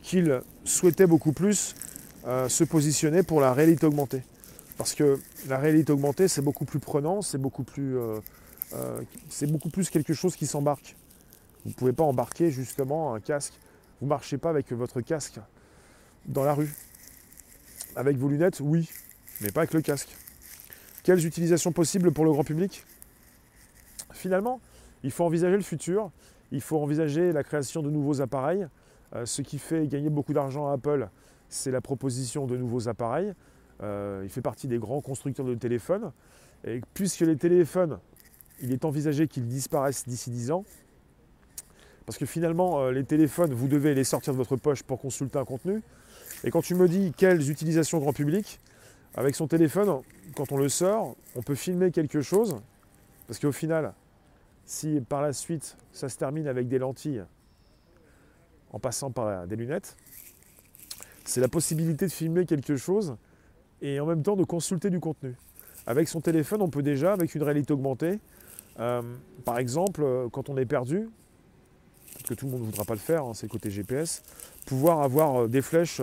qu'il 0.02 0.42
souhaitait 0.64 1.08
beaucoup 1.08 1.34
plus 1.34 1.76
euh, 2.28 2.48
se 2.48 2.64
positionner 2.64 3.24
pour 3.24 3.42
la 3.42 3.54
réalité 3.54 3.86
augmentée. 3.86 4.24
Parce 4.80 4.96
que 4.96 5.20
la 5.50 5.58
réalité 5.58 5.92
augmentée, 5.92 6.30
c'est 6.30 6.42
beaucoup 6.42 6.64
plus 6.64 6.80
prenant, 6.80 7.22
c'est 7.22 7.38
beaucoup 7.38 7.66
plus, 7.66 7.98
euh, 7.98 8.22
euh, 8.72 9.02
quelque 9.92 10.14
chose 10.14 10.38
qui 10.38 10.48
s'embarque. 10.48 10.96
Vous 11.66 11.72
ne 11.72 11.76
pouvez 11.76 11.92
pas 11.92 12.06
embarquer 12.06 12.50
justement 12.50 13.14
un 13.14 13.20
casque. 13.20 13.60
Vous 14.00 14.06
ne 14.06 14.10
marchez 14.10 14.38
pas 14.38 14.50
avec 14.50 14.72
votre 14.72 15.02
casque 15.02 15.42
dans 16.28 16.46
la 16.46 16.54
rue. 16.54 16.74
Avec 17.98 18.16
vos 18.16 18.30
lunettes, 18.30 18.62
oui, 18.62 18.90
mais 19.42 19.52
pas 19.52 19.60
avec 19.62 19.74
le 19.74 19.82
casque. 19.82 20.16
Quelles 21.04 21.26
utilisations 21.26 21.74
possibles 21.74 22.14
pour 22.14 22.24
le 22.24 22.32
grand 22.32 22.46
public? 22.46 22.86
Finalement, 24.14 24.62
il 25.04 25.12
faut 25.12 25.26
envisager 25.26 25.58
le 25.58 25.62
futur, 25.62 26.10
il 26.54 26.62
faut 26.62 26.82
envisager 26.82 27.34
la 27.34 27.44
création 27.44 27.82
de 27.82 27.90
nouveaux 27.90 28.22
appareils. 28.22 28.66
Euh, 29.14 29.26
ce 29.26 29.42
qui 29.42 29.60
fait 29.60 29.88
gagner 29.88 30.10
beaucoup 30.10 30.32
d'argent 30.32 30.70
à 30.70 30.76
Apple, 30.76 31.10
c'est 31.50 31.70
la 31.70 31.82
proposition 31.82 32.48
de 32.48 32.56
nouveaux 32.56 32.88
appareils. 32.88 33.34
Euh, 33.82 34.22
il 34.24 34.30
fait 34.30 34.42
partie 34.42 34.68
des 34.68 34.78
grands 34.78 35.02
constructeurs 35.02 35.46
de 35.46 35.56
téléphones. 35.56 36.12
Et 36.66 36.82
puisque 36.94 37.22
les 37.22 37.38
téléphones, 37.38 38.00
il 38.62 38.74
est 38.74 38.84
envisagé 38.86 39.28
qu'ils 39.28 39.48
disparaissent 39.48 40.06
d'ici 40.08 40.30
10 40.30 40.52
ans, 40.52 40.66
parce 42.06 42.18
que 42.18 42.26
finalement, 42.26 42.82
euh, 42.82 42.92
les 42.92 43.04
téléphones, 43.04 43.54
vous 43.54 43.68
devez 43.68 43.94
les 43.94 44.04
sortir 44.04 44.34
de 44.34 44.38
votre 44.38 44.56
poche 44.56 44.84
pour 44.84 45.00
consulter 45.00 45.38
un 45.38 45.46
contenu. 45.46 45.82
Et 46.44 46.52
quand 46.52 46.62
tu 46.62 46.76
me 46.76 46.88
dis 46.88 47.14
quelles 47.16 47.50
utilisations 47.50 48.00
grand 48.00 48.14
public, 48.14 48.60
avec 49.16 49.36
son 49.36 49.48
téléphone, 49.48 50.02
quand 50.36 50.52
on 50.52 50.58
le 50.58 50.70
sort, 50.70 51.16
on 51.36 51.42
peut 51.42 51.56
filmer 51.56 51.92
quelque 51.92 52.22
chose, 52.22 52.58
parce 53.28 53.40
qu'au 53.40 53.52
final, 53.52 53.94
si 54.66 55.02
par 55.02 55.22
la 55.22 55.34
suite 55.34 55.78
ça 55.92 56.10
se 56.10 56.18
termine 56.18 56.48
avec 56.48 56.68
des 56.68 56.78
lentilles 56.78 57.24
en 58.72 58.80
passant 58.80 59.12
par 59.12 59.48
des 59.48 59.56
lunettes, 59.56 59.98
c'est 61.26 61.42
la 61.42 61.48
possibilité 61.48 62.06
de 62.06 62.12
filmer 62.12 62.46
quelque 62.46 62.76
chose 62.76 63.18
et 63.82 64.00
en 64.00 64.06
même 64.06 64.24
temps 64.24 64.36
de 64.36 64.44
consulter 64.44 64.90
du 64.90 65.00
contenu. 65.00 65.36
Avec 65.88 66.08
son 66.08 66.22
téléphone, 66.22 66.62
on 66.62 66.70
peut 66.70 66.84
déjà, 66.84 67.14
avec 67.14 67.34
une 67.36 67.44
réalité 67.44 67.74
augmentée, 67.74 68.20
euh, 68.80 69.02
par 69.46 69.58
exemple, 69.58 70.02
euh, 70.04 70.30
quand 70.30 70.50
on 70.50 70.58
est 70.58 70.66
perdu, 70.66 71.10
que 72.26 72.34
tout 72.34 72.46
le 72.46 72.52
monde 72.52 72.62
ne 72.62 72.66
voudra 72.66 72.86
pas 72.86 72.94
le 72.94 73.00
faire, 73.00 73.24
hein, 73.26 73.34
c'est 73.34 73.48
le 73.48 73.52
côté 73.52 73.70
GPS, 73.70 74.24
pouvoir 74.66 75.02
avoir 75.02 75.44
euh, 75.44 75.48
des 75.48 75.62
flèches 75.62 76.02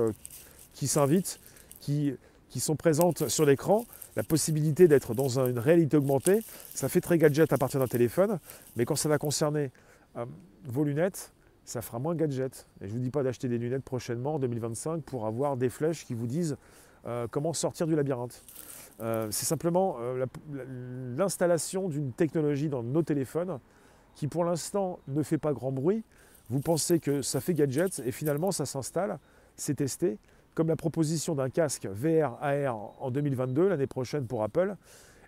qui 0.74 0.88
s'invitent, 0.88 1.40
qui, 1.80 2.14
qui 2.48 2.60
sont 2.60 2.76
présentes 2.76 3.28
sur 3.28 3.46
l'écran, 3.46 3.84
la 4.16 4.22
possibilité 4.22 4.88
d'être 4.88 5.14
dans 5.14 5.38
une 5.38 5.58
réalité 5.58 5.96
augmentée, 5.96 6.40
ça 6.74 6.88
fait 6.88 7.00
très 7.00 7.18
gadget 7.18 7.52
à 7.52 7.58
partir 7.58 7.80
d'un 7.80 7.86
téléphone, 7.86 8.38
mais 8.76 8.84
quand 8.84 8.96
ça 8.96 9.08
va 9.08 9.18
concerner 9.18 9.70
vos 10.64 10.84
lunettes, 10.84 11.32
ça 11.66 11.82
fera 11.82 11.98
moins 11.98 12.14
gadget. 12.14 12.66
Et 12.80 12.86
je 12.86 12.92
ne 12.92 12.92
vous 12.92 13.04
dis 13.04 13.10
pas 13.10 13.22
d'acheter 13.22 13.48
des 13.48 13.58
lunettes 13.58 13.84
prochainement, 13.84 14.36
en 14.36 14.38
2025, 14.38 15.02
pour 15.02 15.26
avoir 15.26 15.58
des 15.58 15.68
flèches 15.68 16.06
qui 16.06 16.14
vous 16.14 16.26
disent 16.26 16.56
comment 17.30 17.52
sortir 17.52 17.86
du 17.86 17.94
labyrinthe. 17.94 18.42
c'est 18.98 19.44
simplement 19.44 19.96
l'installation 21.16 21.88
d'une 21.88 22.12
technologie 22.12 22.68
dans 22.68 22.82
nos 22.82 23.02
téléphones 23.02 23.60
qui 24.16 24.26
pour 24.26 24.44
l'instant 24.44 24.98
ne 25.08 25.22
fait 25.22 25.38
pas 25.38 25.52
grand 25.52 25.70
bruit. 25.70 26.02
Vous 26.48 26.60
pensez 26.60 27.00
que 27.00 27.22
ça 27.22 27.40
fait 27.40 27.54
gadget 27.54 28.00
et 28.04 28.12
finalement 28.12 28.50
ça 28.52 28.66
s'installe, 28.66 29.18
c'est 29.56 29.74
testé, 29.74 30.18
comme 30.54 30.68
la 30.68 30.76
proposition 30.76 31.34
d'un 31.34 31.50
casque 31.50 31.86
VR 31.86 32.38
AR 32.40 32.94
en 33.00 33.10
2022, 33.10 33.68
l'année 33.68 33.86
prochaine 33.86 34.26
pour 34.26 34.42
Apple. 34.42 34.76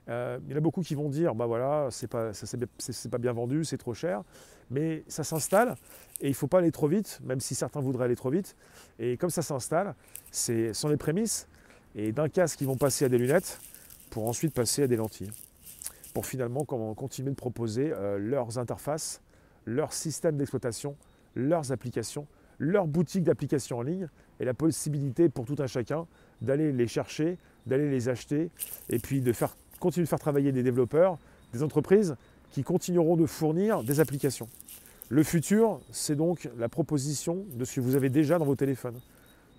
Euh, 0.09 0.39
il 0.47 0.53
y 0.53 0.55
en 0.55 0.57
a 0.57 0.61
beaucoup 0.61 0.81
qui 0.81 0.95
vont 0.95 1.11
dire, 1.11 1.35
bah 1.35 1.47
voilà, 1.47 1.89
c'est 1.91 2.07
pas, 2.07 2.33
c'est 2.33 3.11
pas 3.11 3.19
bien 3.19 3.33
vendu, 3.33 3.65
c'est 3.65 3.77
trop 3.77 3.95
cher, 3.95 4.23
mais 4.71 5.05
ça 5.07 5.25
s'installe 5.25 5.75
et 6.21 6.27
il 6.27 6.31
ne 6.31 6.35
faut 6.35 6.47
pas 6.47 6.59
aller 6.59 6.73
trop 6.73 6.89
vite, 6.89 7.21
même 7.23 7.41
si 7.41 7.55
certains 7.55 7.81
voudraient 7.81 8.07
aller 8.07 8.17
trop 8.17 8.31
vite. 8.31 8.57
Et 8.99 9.17
comme 9.17 9.31
ça 9.31 9.43
s'installe, 9.43 9.95
ce 10.31 10.73
sont 10.73 10.89
les 10.89 10.97
prémices. 10.97 11.48
Et 11.95 12.13
d'un 12.13 12.29
casque, 12.29 12.61
ils 12.61 12.67
vont 12.67 12.77
passer 12.77 13.05
à 13.05 13.09
des 13.09 13.19
lunettes 13.19 13.61
pour 14.11 14.29
ensuite 14.29 14.55
passer 14.55 14.83
à 14.83 14.87
des 14.87 14.97
lentilles. 14.97 15.31
Pour 16.15 16.27
finalement 16.27 16.65
continuer 16.65 17.31
de 17.31 17.37
proposer 17.37 17.93
euh, 17.93 18.19
leurs 18.19 18.59
interfaces, 18.59 19.21
leur 19.65 19.93
système 19.93 20.37
d'exploitation, 20.37 20.97
leurs 21.35 21.73
applications, 21.73 22.27
leur 22.59 22.87
boutique 22.87 23.25
d'applications 23.25 23.79
en 23.79 23.83
ligne 23.83 24.09
et 24.41 24.45
la 24.45 24.55
possibilité 24.55 25.29
pour 25.29 25.45
tout 25.45 25.57
un 25.59 25.67
chacun 25.67 26.07
d'aller 26.41 26.73
les 26.73 26.87
chercher, 26.87 27.39
d'aller 27.67 27.91
les 27.91 28.09
acheter 28.09 28.51
et 28.89 28.99
puis 28.99 29.21
de 29.21 29.33
continuer 29.79 30.05
de 30.05 30.09
faire 30.09 30.19
travailler 30.19 30.53
des 30.53 30.63
développeurs, 30.63 31.19
des 31.53 31.63
entreprises 31.63 32.17
qui 32.51 32.63
continueront 32.63 33.17
de 33.17 33.27
fournir 33.27 33.83
des 33.83 34.01
applications. 34.01 34.49
Le 35.09 35.23
futur, 35.23 35.81
c'est 35.91 36.17
donc 36.17 36.49
la 36.59 36.69
proposition 36.69 37.47
de 37.55 37.65
ce 37.65 37.77
que 37.77 37.81
vous 37.81 37.95
avez 37.95 38.11
déjà 38.11 38.39
dans 38.39 38.45
vos 38.45 38.57
téléphones, 38.57 38.99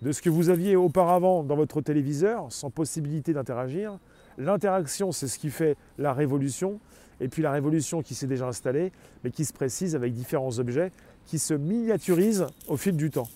de 0.02 0.12
ce 0.12 0.22
que 0.22 0.30
vous 0.30 0.48
aviez 0.48 0.76
auparavant 0.76 1.42
dans 1.42 1.56
votre 1.56 1.80
téléviseur 1.80 2.46
sans 2.50 2.70
possibilité 2.70 3.32
d'interagir. 3.32 3.98
L'interaction, 4.38 5.12
c'est 5.12 5.28
ce 5.28 5.38
qui 5.38 5.50
fait 5.50 5.76
la 5.98 6.12
révolution, 6.12 6.80
et 7.20 7.28
puis 7.28 7.42
la 7.42 7.52
révolution 7.52 8.02
qui 8.02 8.14
s'est 8.14 8.26
déjà 8.26 8.46
installée, 8.46 8.92
mais 9.22 9.30
qui 9.30 9.44
se 9.44 9.52
précise 9.52 9.94
avec 9.94 10.14
différents 10.14 10.58
objets 10.58 10.90
qui 11.26 11.38
se 11.38 11.54
miniaturisent 11.54 12.46
au 12.66 12.76
fil 12.76 12.96
du 12.96 13.10
temps. 13.10 13.28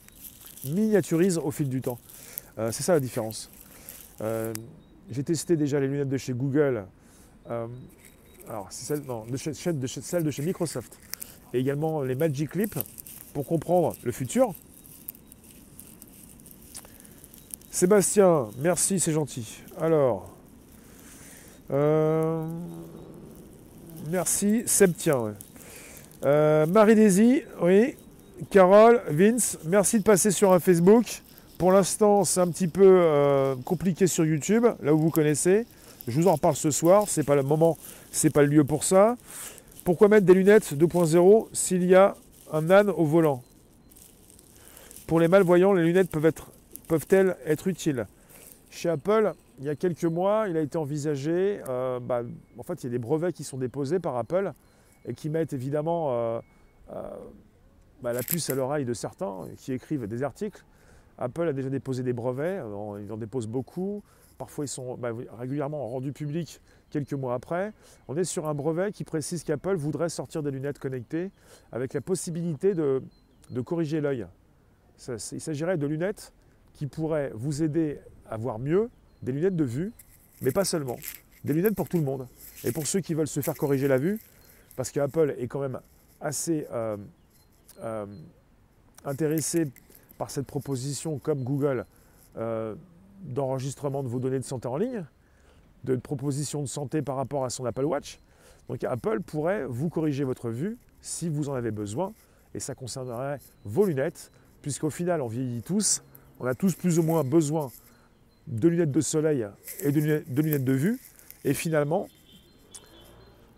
Miniaturisent 0.65 1.39
au 1.39 1.51
fil 1.51 1.69
du 1.69 1.81
temps. 1.81 1.99
Euh, 2.59 2.73
c'est 2.73 2.83
ça 2.83 2.95
la 2.95 3.01
différence. 3.01 3.51
Euh, 4.21 4.53
j'ai 5.11 5.23
testé 5.23 5.57
déjà 5.57 5.79
les 5.81 5.87
lunettes 5.87 6.09
de 6.09 6.17
chez 6.17 6.33
Google. 6.33 6.87
Euh, 7.51 7.67
alors, 8.49 8.69
c'est 8.71 8.85
celle, 8.85 9.03
de 9.79 9.87
celle 9.87 10.25
de 10.25 10.31
chez 10.31 10.43
Microsoft. 10.43 10.99
Et 11.53 11.59
également 11.59 12.03
les 12.03 12.15
Magic 12.15 12.51
Clip 12.51 12.75
pour 13.33 13.47
comprendre 13.47 13.95
le 14.03 14.13
futur. 14.13 14.55
Sébastien, 17.75 18.51
merci, 18.61 19.01
c'est 19.01 19.11
gentil. 19.11 19.61
Alors, 19.81 20.31
merci, 24.09 24.63
Septien. 24.65 25.35
Marie-Daisy, 26.23 27.43
oui. 27.61 27.97
Carole, 28.51 29.03
Vince, 29.11 29.59
merci 29.65 29.99
de 29.99 30.05
passer 30.05 30.31
sur 30.31 30.53
un 30.53 30.61
Facebook. 30.61 31.23
Pour 31.59 31.73
l'instant, 31.73 32.23
c'est 32.23 32.39
un 32.39 32.47
petit 32.47 32.69
peu 32.69 32.85
euh, 32.87 33.57
compliqué 33.65 34.07
sur 34.07 34.25
YouTube, 34.25 34.67
là 34.81 34.95
où 34.95 34.99
vous 34.99 35.11
connaissez. 35.11 35.67
Je 36.07 36.21
vous 36.21 36.29
en 36.29 36.35
reparle 36.35 36.55
ce 36.55 36.71
soir, 36.71 37.07
c'est 37.09 37.25
pas 37.25 37.35
le 37.35 37.43
moment, 37.43 37.77
c'est 38.13 38.31
pas 38.31 38.43
le 38.43 38.51
lieu 38.51 38.63
pour 38.63 38.85
ça. 38.85 39.17
Pourquoi 39.83 40.07
mettre 40.07 40.27
des 40.27 40.35
lunettes 40.35 40.75
2.0 40.75 41.49
s'il 41.53 41.85
y 41.85 41.97
a 41.97 42.15
un 42.53 42.71
âne 42.71 42.91
au 42.91 43.05
volant? 43.05 43.43
Pour 45.09 45.19
les 45.19 45.27
malvoyants, 45.27 45.73
les 45.73 45.83
lunettes 45.83 46.09
peuvent 46.09 46.27
être, 46.27 46.51
peuvent-elles 46.89 47.37
être 47.45 47.69
utiles? 47.69 48.07
Chez 48.71 48.89
Apple, 48.89 49.33
il 49.59 49.65
y 49.65 49.69
a 49.69 49.77
quelques 49.77 50.05
mois, 50.05 50.47
il 50.49 50.57
a 50.57 50.61
été 50.61 50.79
envisagé, 50.79 51.61
euh, 51.69 52.01
bah, 52.01 52.23
en 52.59 52.63
fait, 52.63 52.83
il 52.83 52.85
y 52.85 52.89
a 52.89 52.91
des 52.91 52.99
brevets 52.99 53.33
qui 53.33 53.45
sont 53.45 53.59
déposés 53.59 54.01
par 54.01 54.17
Apple 54.17 54.53
et 55.07 55.15
qui 55.15 55.31
mettent 55.31 55.53
évidemment 55.53 56.09
euh, 56.11 56.41
bah, 58.03 58.13
la 58.13 58.23
puce 58.23 58.51
à 58.51 58.55
l'oreille 58.55 58.85
de 58.85 58.95
certains 58.95 59.47
qui 59.57 59.73
écrivent 59.73 60.07
des 60.07 60.23
articles 60.23 60.65
Apple 61.19 61.49
a 61.49 61.53
déjà 61.53 61.71
déposé 61.71 62.03
des 62.03 62.13
brevets, 62.13 62.61
euh, 62.61 63.03
ils 63.03 63.13
en 63.13 63.17
déposent 63.17 63.47
beaucoup. 63.47 64.03
Parfois, 64.39 64.65
ils 64.65 64.69
sont 64.69 64.97
bah, 64.97 65.11
régulièrement 65.39 65.87
rendus 65.87 66.13
publics 66.13 66.61
quelques 66.91 67.13
mois 67.13 67.35
après. 67.35 67.73
On 68.09 68.17
est 68.17 68.25
sur 68.25 68.49
un 68.49 68.55
brevet 68.55 68.91
qui 68.91 69.05
précise 69.05 69.45
qu'Apple 69.45 69.77
voudrait 69.77 70.09
sortir 70.09 70.43
des 70.43 70.51
lunettes 70.51 70.79
connectées 70.79 71.31
avec 71.71 71.95
la 71.95 72.01
possibilité 72.01 72.75
de, 72.75 73.01
corriger 73.65 74.01
l'œil. 74.01 74.27
Il 75.09 75.41
s'agirait 75.41 75.77
de 75.77 75.87
lunettes 75.87 76.33
qui 76.75 76.87
pourraient 76.87 77.31
vous 77.35 77.63
aider 77.63 77.99
à 78.29 78.37
voir 78.37 78.59
mieux, 78.59 78.91
des 79.23 79.33
lunettes 79.33 79.57
de 79.57 79.65
vue, 79.65 79.93
mais 80.43 80.51
pas 80.51 80.65
seulement. 80.65 80.97
Des 81.45 81.53
lunettes 81.53 81.75
pour 81.75 81.89
tout 81.89 81.99
le 81.99 82.05
monde. 82.05 82.27
Et 82.65 82.73
pour 82.73 82.87
ceux 82.87 83.01
qui 83.01 83.15
veulent 83.15 83.29
se 83.29 83.41
faire 83.41 83.55
corriger 83.55 83.89
la 83.89 83.99
vue, 83.99 84.21
parce 84.77 84.91
qu'Apple 84.91 85.35
est 85.39 85.47
quand 85.47 85.61
même 85.61 85.81
assez 86.21 86.67
euh, 86.73 86.97
euh, 87.83 88.07
intéressé 89.05 89.71
par 90.19 90.31
cette 90.31 90.47
proposition, 90.47 91.19
comme 91.19 91.45
Google, 91.45 91.87
euh, 92.37 92.75
d'enregistrement 93.23 94.03
de 94.03 94.09
vos 94.09 94.19
données 94.19 94.39
de 94.39 94.45
santé 94.45 94.69
en 94.69 94.77
ligne, 94.77 95.05
de 95.85 95.97
proposition 95.97 96.63
de 96.63 96.67
santé 96.67 97.03
par 97.03 97.17
rapport 97.17 97.45
à 97.45 97.51
son 97.51 97.65
Apple 97.65 97.85
Watch. 97.85 98.21
Donc 98.69 98.83
Apple 98.85 99.21
pourrait 99.21 99.67
vous 99.67 99.89
corriger 99.91 100.25
votre 100.25 100.51
vue 100.51 100.79
si 101.01 101.29
vous 101.29 101.49
en 101.49 101.55
avez 101.55 101.71
besoin, 101.71 102.13
et 102.55 102.61
ça 102.61 102.75
concernerait 102.75 103.39
vos 103.65 103.85
lunettes, 103.85 104.31
puisqu'au 104.63 104.91
final, 104.91 105.21
on 105.21 105.29
vieillit 105.29 105.63
tous, 105.63 106.03
on 106.45 106.47
a 106.47 106.55
tous 106.55 106.75
plus 106.75 106.99
ou 106.99 107.03
moins 107.03 107.25
besoin 107.25 107.73
de 108.47 108.69
lunettes 108.69 108.93
de 108.93 109.01
soleil 109.01 109.47
et 109.81 109.91
de 109.91 110.01
lunettes 110.43 110.65
de, 110.65 110.73
vue, 110.73 111.01
et 111.45 111.55
finalement, 111.55 112.09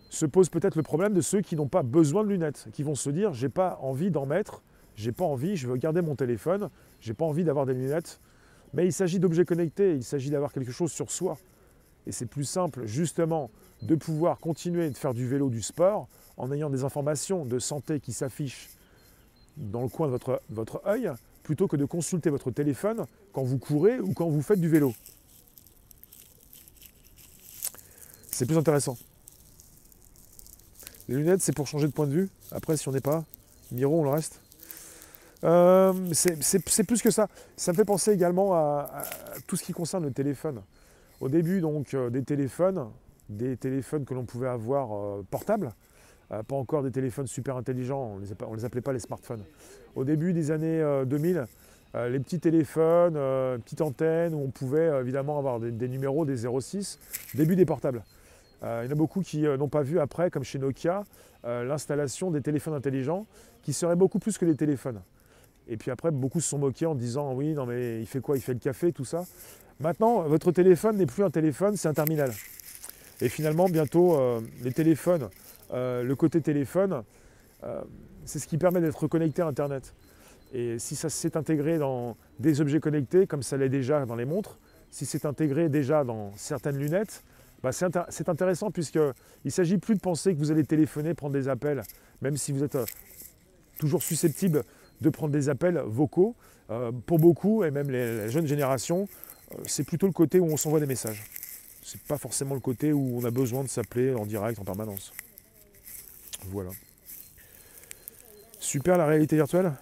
se 0.09 0.25
pose 0.25 0.49
peut-être 0.49 0.75
le 0.75 0.83
problème 0.83 1.13
de 1.13 1.21
ceux 1.21 1.41
qui 1.41 1.55
n'ont 1.55 1.67
pas 1.67 1.83
besoin 1.83 2.23
de 2.23 2.29
lunettes, 2.29 2.67
qui 2.71 2.83
vont 2.83 2.95
se 2.95 3.09
dire 3.09 3.33
j'ai 3.33 3.49
pas 3.49 3.77
envie 3.81 4.09
d'en 4.09 4.25
mettre 4.25 4.61
j'ai 4.97 5.11
pas 5.11 5.25
envie, 5.25 5.55
je 5.55 5.67
veux 5.67 5.77
garder 5.77 6.01
mon 6.01 6.15
téléphone, 6.15 6.69
j'ai 7.01 7.13
pas 7.13 7.23
envie 7.23 7.43
d'avoir 7.43 7.67
des 7.67 7.75
lunettes. 7.75 8.19
Mais 8.73 8.85
il 8.85 8.91
s'agit 8.91 9.19
d'objets 9.19 9.45
connectés, 9.45 9.93
il 9.93 10.03
s'agit 10.03 10.31
d'avoir 10.31 10.51
quelque 10.51 10.71
chose 10.71 10.91
sur 10.91 11.11
soi. 11.11 11.37
Et 12.07 12.11
c'est 12.11 12.25
plus 12.25 12.45
simple, 12.45 12.85
justement, 12.85 13.51
de 13.83 13.95
pouvoir 13.95 14.39
continuer 14.39 14.89
de 14.89 14.97
faire 14.97 15.13
du 15.13 15.27
vélo, 15.27 15.49
du 15.49 15.61
sport, 15.61 16.07
en 16.35 16.51
ayant 16.51 16.71
des 16.71 16.83
informations 16.83 17.45
de 17.45 17.59
santé 17.59 17.99
qui 17.99 18.11
s'affichent 18.11 18.69
dans 19.55 19.83
le 19.83 19.89
coin 19.89 20.07
de 20.07 20.11
votre, 20.11 20.41
votre 20.49 20.81
œil, 20.87 21.11
plutôt 21.47 21.69
que 21.69 21.77
de 21.77 21.85
consulter 21.85 22.29
votre 22.29 22.51
téléphone 22.51 23.05
quand 23.31 23.41
vous 23.41 23.57
courez 23.57 24.01
ou 24.01 24.13
quand 24.13 24.27
vous 24.27 24.41
faites 24.41 24.59
du 24.59 24.67
vélo. 24.67 24.93
C'est 28.29 28.45
plus 28.45 28.57
intéressant. 28.57 28.97
Les 31.07 31.15
lunettes, 31.15 31.41
c'est 31.41 31.55
pour 31.55 31.65
changer 31.65 31.87
de 31.87 31.93
point 31.93 32.05
de 32.05 32.11
vue. 32.11 32.29
Après, 32.51 32.75
si 32.75 32.89
on 32.89 32.91
n'est 32.91 32.99
pas, 32.99 33.23
Miro, 33.71 34.01
on 34.01 34.03
le 34.03 34.09
reste. 34.09 34.41
Euh, 35.45 35.93
c'est 36.11 36.83
plus 36.83 37.01
que 37.01 37.11
ça. 37.11 37.29
Ça 37.55 37.71
me 37.71 37.77
fait 37.77 37.85
penser 37.85 38.11
également 38.11 38.53
à, 38.53 39.03
tout 39.47 39.55
ce 39.55 39.63
qui 39.63 39.71
concerne 39.71 40.03
le 40.03 40.11
téléphone. 40.11 40.61
Au 41.21 41.29
début, 41.29 41.61
donc, 41.61 41.93
euh, 41.93 42.09
des 42.09 42.23
téléphones, 42.23 42.89
des 43.29 43.55
téléphones 43.55 44.03
que 44.03 44.13
l'on 44.13 44.25
pouvait 44.25 44.49
avoir 44.49 44.93
euh, 44.93 45.25
portables, 45.31 45.71
pas 46.29 46.55
encore 46.55 46.83
des 46.83 46.91
téléphones 46.91 47.27
super 47.27 47.55
intelligents, 47.55 48.15
on 48.15 48.19
ne 48.19 48.55
les, 48.55 48.65
appelait 48.65 48.81
pas 48.81 48.93
les 48.93 48.99
smartphones. 48.99 49.43
Au 49.95 50.03
début 50.03 50.33
des 50.33 50.51
années 50.51 50.83
2000, 51.05 51.45
les 51.95 52.19
petits 52.19 52.39
téléphones, 52.39 53.13
petites 53.63 53.81
antennes, 53.81 54.33
où 54.35 54.39
on 54.39 54.49
pouvait 54.49 54.91
évidemment 54.99 55.39
avoir 55.39 55.59
des, 55.59 55.87
numéros, 55.87 56.25
des 56.25 56.45
06, 56.45 56.99
début 57.33 57.55
des 57.55 57.65
portables. 57.65 58.03
il 58.61 58.85
y 58.85 58.87
en 58.87 58.91
a 58.91 58.95
beaucoup 58.95 59.21
qui 59.21 59.43
n'ont 59.43 59.69
pas 59.69 59.83
vu 59.83 59.99
après, 59.99 60.29
comme 60.29 60.43
chez 60.43 60.59
Nokia, 60.59 61.05
l'installation 61.43 62.29
des 62.29 62.41
téléphones 62.41 62.73
intelligents, 62.73 63.25
qui 63.63 63.73
seraient 63.73 63.95
beaucoup 63.95 64.19
plus 64.19 64.37
que 64.37 64.45
des 64.45 64.55
téléphones. 64.55 65.01
Et 65.67 65.77
puis 65.77 65.91
après, 65.91 66.11
beaucoup 66.11 66.39
se 66.39 66.49
sont 66.49 66.57
moqués 66.57 66.85
en 66.85 66.95
disant 66.95 67.33
oui, 67.33 67.53
non 67.53 67.65
mais 67.65 67.99
il 67.99 68.05
fait 68.05 68.21
quoi 68.21 68.37
Il 68.37 68.41
fait 68.41 68.53
le 68.53 68.59
café, 68.59 68.91
tout 68.91 69.05
ça. 69.05 69.25
Maintenant, 69.79 70.21
votre 70.23 70.51
téléphone 70.51 70.97
n'est 70.97 71.05
plus 71.05 71.23
un 71.23 71.29
téléphone, 71.29 71.75
c'est 71.75 71.87
un 71.87 71.93
terminal. 71.93 72.31
Et 73.21 73.29
finalement, 73.29 73.65
bientôt, 73.65 74.15
euh, 74.15 74.41
les 74.63 74.71
téléphones, 74.71 75.29
euh, 75.73 76.03
le 76.03 76.15
côté 76.15 76.41
téléphone, 76.41 77.03
euh, 77.63 77.81
c'est 78.25 78.39
ce 78.39 78.47
qui 78.47 78.57
permet 78.57 78.81
d'être 78.81 79.07
connecté 79.07 79.41
à 79.41 79.47
Internet. 79.47 79.93
Et 80.53 80.79
si 80.79 80.95
ça 80.95 81.09
s'est 81.09 81.35
intégré 81.35 81.77
dans 81.77 82.15
des 82.39 82.61
objets 82.61 82.79
connectés, 82.79 83.27
comme 83.27 83.43
ça 83.43 83.57
l'est 83.57 83.69
déjà 83.69 84.05
dans 84.05 84.15
les 84.15 84.25
montres, 84.25 84.59
si 84.91 85.05
c'est 85.05 85.25
intégré 85.25 85.67
déjà 85.69 86.03
dans 86.03 86.31
certaines 86.35 86.77
lunettes, 86.77 87.23
bah 87.63 87.71
c'est 87.71 88.29
intéressant 88.29 88.71
puisqu'il 88.71 89.13
ne 89.43 89.49
s'agit 89.49 89.77
plus 89.77 89.95
de 89.95 89.99
penser 89.99 90.33
que 90.33 90.39
vous 90.39 90.51
allez 90.51 90.63
téléphoner, 90.63 91.13
prendre 91.13 91.33
des 91.33 91.49
appels, 91.49 91.81
même 92.21 92.37
si 92.37 92.51
vous 92.51 92.63
êtes 92.63 92.77
toujours 93.79 94.03
susceptible 94.03 94.63
de 95.01 95.09
prendre 95.09 95.33
des 95.33 95.49
appels 95.49 95.81
vocaux. 95.85 96.35
Euh, 96.69 96.91
pour 97.05 97.17
beaucoup, 97.17 97.63
et 97.63 97.71
même 97.71 97.89
les, 97.89 98.29
jeunes 98.29 98.45
générations, 98.45 99.07
euh, 99.53 99.57
c'est 99.65 99.85
plutôt 99.85 100.05
le 100.05 100.11
côté 100.11 100.39
où 100.39 100.45
on 100.45 100.57
s'envoie 100.57 100.81
des 100.81 100.85
messages. 100.85 101.23
C'est 101.81 102.01
pas 102.01 102.17
forcément 102.17 102.55
le 102.55 102.59
côté 102.59 102.91
où 102.91 103.17
on 103.17 103.23
a 103.23 103.31
besoin 103.31 103.63
de 103.63 103.69
s'appeler 103.69 104.13
en 104.13 104.25
direct 104.25 104.59
en 104.59 104.65
permanence. 104.65 105.13
Voilà. 106.45 106.69
Super 108.59 108.97
la 108.97 109.05
réalité 109.05 109.35
virtuelle. 109.35 109.73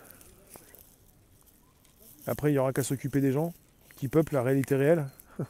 Après, 2.28 2.50
il 2.50 2.54
n'y 2.54 2.60
aura 2.60 2.74
qu'à 2.74 2.84
s'occuper 2.84 3.22
des 3.22 3.32
gens 3.32 3.54
qui 3.96 4.08
peuplent 4.08 4.34
la 4.34 4.44
réalité 4.44 4.76
réelle. 4.76 5.08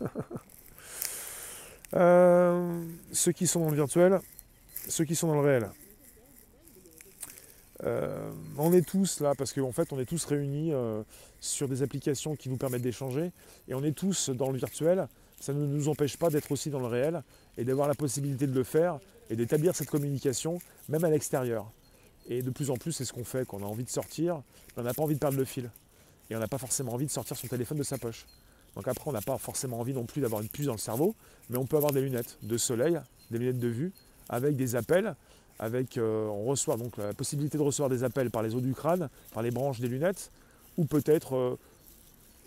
Euh, 1.94 2.84
ceux 3.14 3.32
qui 3.32 3.48
sont 3.48 3.62
dans 3.62 3.70
le 3.70 3.76
virtuel, 3.76 4.20
ceux 4.90 5.06
qui 5.06 5.16
sont 5.16 5.28
dans 5.28 5.36
le 5.36 5.48
réel. 5.48 5.70
Euh, 7.84 8.32
on 8.58 8.74
est 8.74 8.86
tous 8.86 9.22
là 9.22 9.34
parce 9.38 9.54
qu'en 9.54 9.72
fait 9.72 9.94
on 9.94 10.00
est 10.00 10.06
tous 10.06 10.26
réunis 10.26 10.74
euh, 10.74 11.04
sur 11.40 11.70
des 11.70 11.84
applications 11.84 12.36
qui 12.36 12.50
nous 12.50 12.58
permettent 12.58 12.82
d'échanger 12.82 13.32
et 13.68 13.74
on 13.76 13.84
est 13.84 13.92
tous 13.92 14.30
dans 14.30 14.52
le 14.52 14.58
virtuel 14.58 15.08
ça 15.39 15.54
ne 15.54 15.65
nous 15.65 15.89
empêche 15.89 16.18
pas 16.18 16.30
d'être 16.30 16.51
aussi 16.51 16.70
dans 16.70 16.80
le 16.80 16.88
réel 16.88 17.22
et 17.58 17.63
d'avoir 17.63 17.88
la 17.88 17.96
possibilité 17.96 18.48
de 18.48 18.54
le 18.54 18.63
faire 18.63 19.00
et 19.30 19.36
d'établir 19.36 19.75
cette 19.75 19.89
communication 19.89 20.60
même 20.89 21.04
à 21.04 21.10
l'extérieur. 21.10 21.72
Et 22.27 22.42
de 22.42 22.50
plus 22.50 22.70
en 22.70 22.75
plus, 22.75 22.92
c'est 22.92 23.06
ce 23.06 23.13
qu'on 23.13 23.24
fait 23.24 23.48
quand 23.48 23.58
on 23.62 23.63
a 23.63 23.68
envie 23.68 23.84
de 23.84 23.89
sortir, 23.89 24.42
on 24.77 24.82
n'a 24.82 24.94
pas 24.94 25.04
envie 25.04 25.15
de 25.15 25.20
perdre 25.20 25.38
le 25.38 25.46
fil. 25.46 25.70
Et 26.30 26.36
on 26.36 26.39
n'a 26.39 26.48
pas 26.48 26.58
forcément 26.58 26.94
envie 26.94 27.06
de 27.06 27.12
sortir 27.12 27.38
son 27.38 27.48
téléphone 27.48 27.77
de 27.77 27.84
sa 27.84 27.98
poche. 27.98 28.25
Donc 28.75 28.88
après, 28.88 29.10
on 29.10 29.13
n'a 29.13 29.22
pas 29.22 29.38
forcément 29.38 29.80
envie 29.80 29.94
non 29.94 30.06
plus 30.06 30.22
d'avoir 30.22 30.42
une 30.42 30.50
puce 30.50 30.65
dans 30.65 30.74
le 30.74 30.80
cerveau, 30.80 31.15
mais 31.50 31.58
on 31.58 31.65
peut 31.65 31.77
avoir 31.77 31.92
des 31.92 32.01
lunettes 32.01 32.38
de 32.42 32.58
soleil, 32.58 33.00
des 33.32 33.38
lunettes 33.38 33.60
de 33.60 33.68
vue, 33.68 33.94
avec 34.27 34.56
des 34.56 34.75
appels, 34.75 35.15
avec 35.60 35.98
euh, 35.98 36.27
on 36.27 36.46
reçoit 36.46 36.75
donc 36.75 36.98
la 36.98 37.13
possibilité 37.13 37.58
de 37.58 37.63
recevoir 37.63 37.89
des 37.89 38.04
appels 38.04 38.32
par 38.32 38.44
les 38.44 38.56
os 38.56 38.62
du 38.62 38.74
crâne, 38.74 39.10
par 39.34 39.44
les 39.44 39.51
branches 39.51 39.80
des 39.80 39.88
lunettes, 39.88 40.32
ou 40.77 40.86
peut-être 40.86 41.36
euh, 41.36 41.58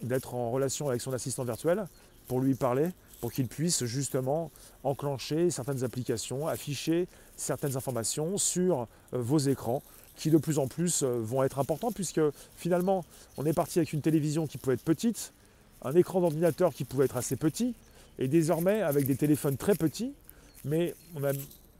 d'être 0.02 0.35
en 0.35 0.50
relation 0.50 0.88
avec 0.88 1.00
son 1.00 1.12
assistant 1.12 1.45
virtuel 1.45 1.87
pour 2.28 2.40
lui 2.40 2.54
parler, 2.54 2.90
pour 3.20 3.32
qu'il 3.32 3.49
puisse 3.49 3.85
justement 3.85 4.50
enclencher 4.85 5.50
certaines 5.50 5.82
applications, 5.82 6.47
afficher 6.47 7.08
certaines 7.37 7.76
informations 7.76 8.38
sur 8.38 8.82
euh, 9.12 9.18
vos 9.20 9.38
écrans 9.38 9.82
qui 10.16 10.30
de 10.30 10.38
plus 10.38 10.58
en 10.58 10.66
plus 10.66 11.04
vont 11.04 11.44
être 11.44 11.61
importants 11.61 11.92
puisque 11.92 12.20
finalement 12.56 13.04
on 13.37 13.47
est 13.47 13.52
parti 13.52 13.78
avec 13.78 13.92
une 13.92 14.00
télévision 14.00 14.49
qui 14.49 14.58
pouvait 14.58 14.75
être 14.75 14.82
petite, 14.82 15.32
un 15.82 15.94
écran 15.94 16.20
d'ordinateur 16.20 16.75
qui 16.75 16.85
pouvait 16.85 17.04
être 17.04 17.16
assez 17.16 17.37
petit, 17.37 17.76
et 18.18 18.26
désormais 18.26 18.82
avec 18.82 19.06
des 19.06 19.14
téléphones 19.14 19.56
très 19.56 19.76
petits, 19.76 20.12
mais 20.64 20.92
on 21.14 21.23
a 21.23 21.30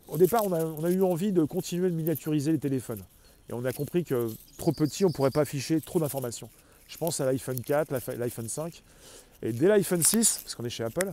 au 0.09 0.17
départ, 0.17 0.43
on 0.45 0.85
a, 0.85 0.91
eu 0.91 1.03
envie 1.03 1.33
de 1.33 1.45
continuer 1.45 1.91
de 1.91 1.95
miniaturiser 1.95 2.53
les 2.53 2.59
téléphones. 2.59 3.03
Et 3.51 3.53
on 3.53 3.65
a 3.65 3.73
compris 3.73 4.05
que 4.05 4.31
trop 4.57 4.73
petit, 4.73 5.05
on 5.05 5.09
ne 5.09 5.13
pourrait 5.13 5.31
pas 5.31 5.43
afficher 5.43 5.81
trop 5.81 6.01
d'informations. 6.01 6.49
Je 6.87 6.97
pense 6.97 7.21
à 7.21 7.27
l'iPhone 7.27 7.61
4, 7.61 8.13
l'iPhone 8.17 8.49
5. 8.49 8.83
Et 9.43 9.53
dès 9.53 9.69
l'iPhone 9.69 10.03
6, 10.03 10.41
parce 10.43 10.55
qu'on 10.55 10.65
est 10.65 10.71
chez 10.71 10.85
Apple, 10.85 11.13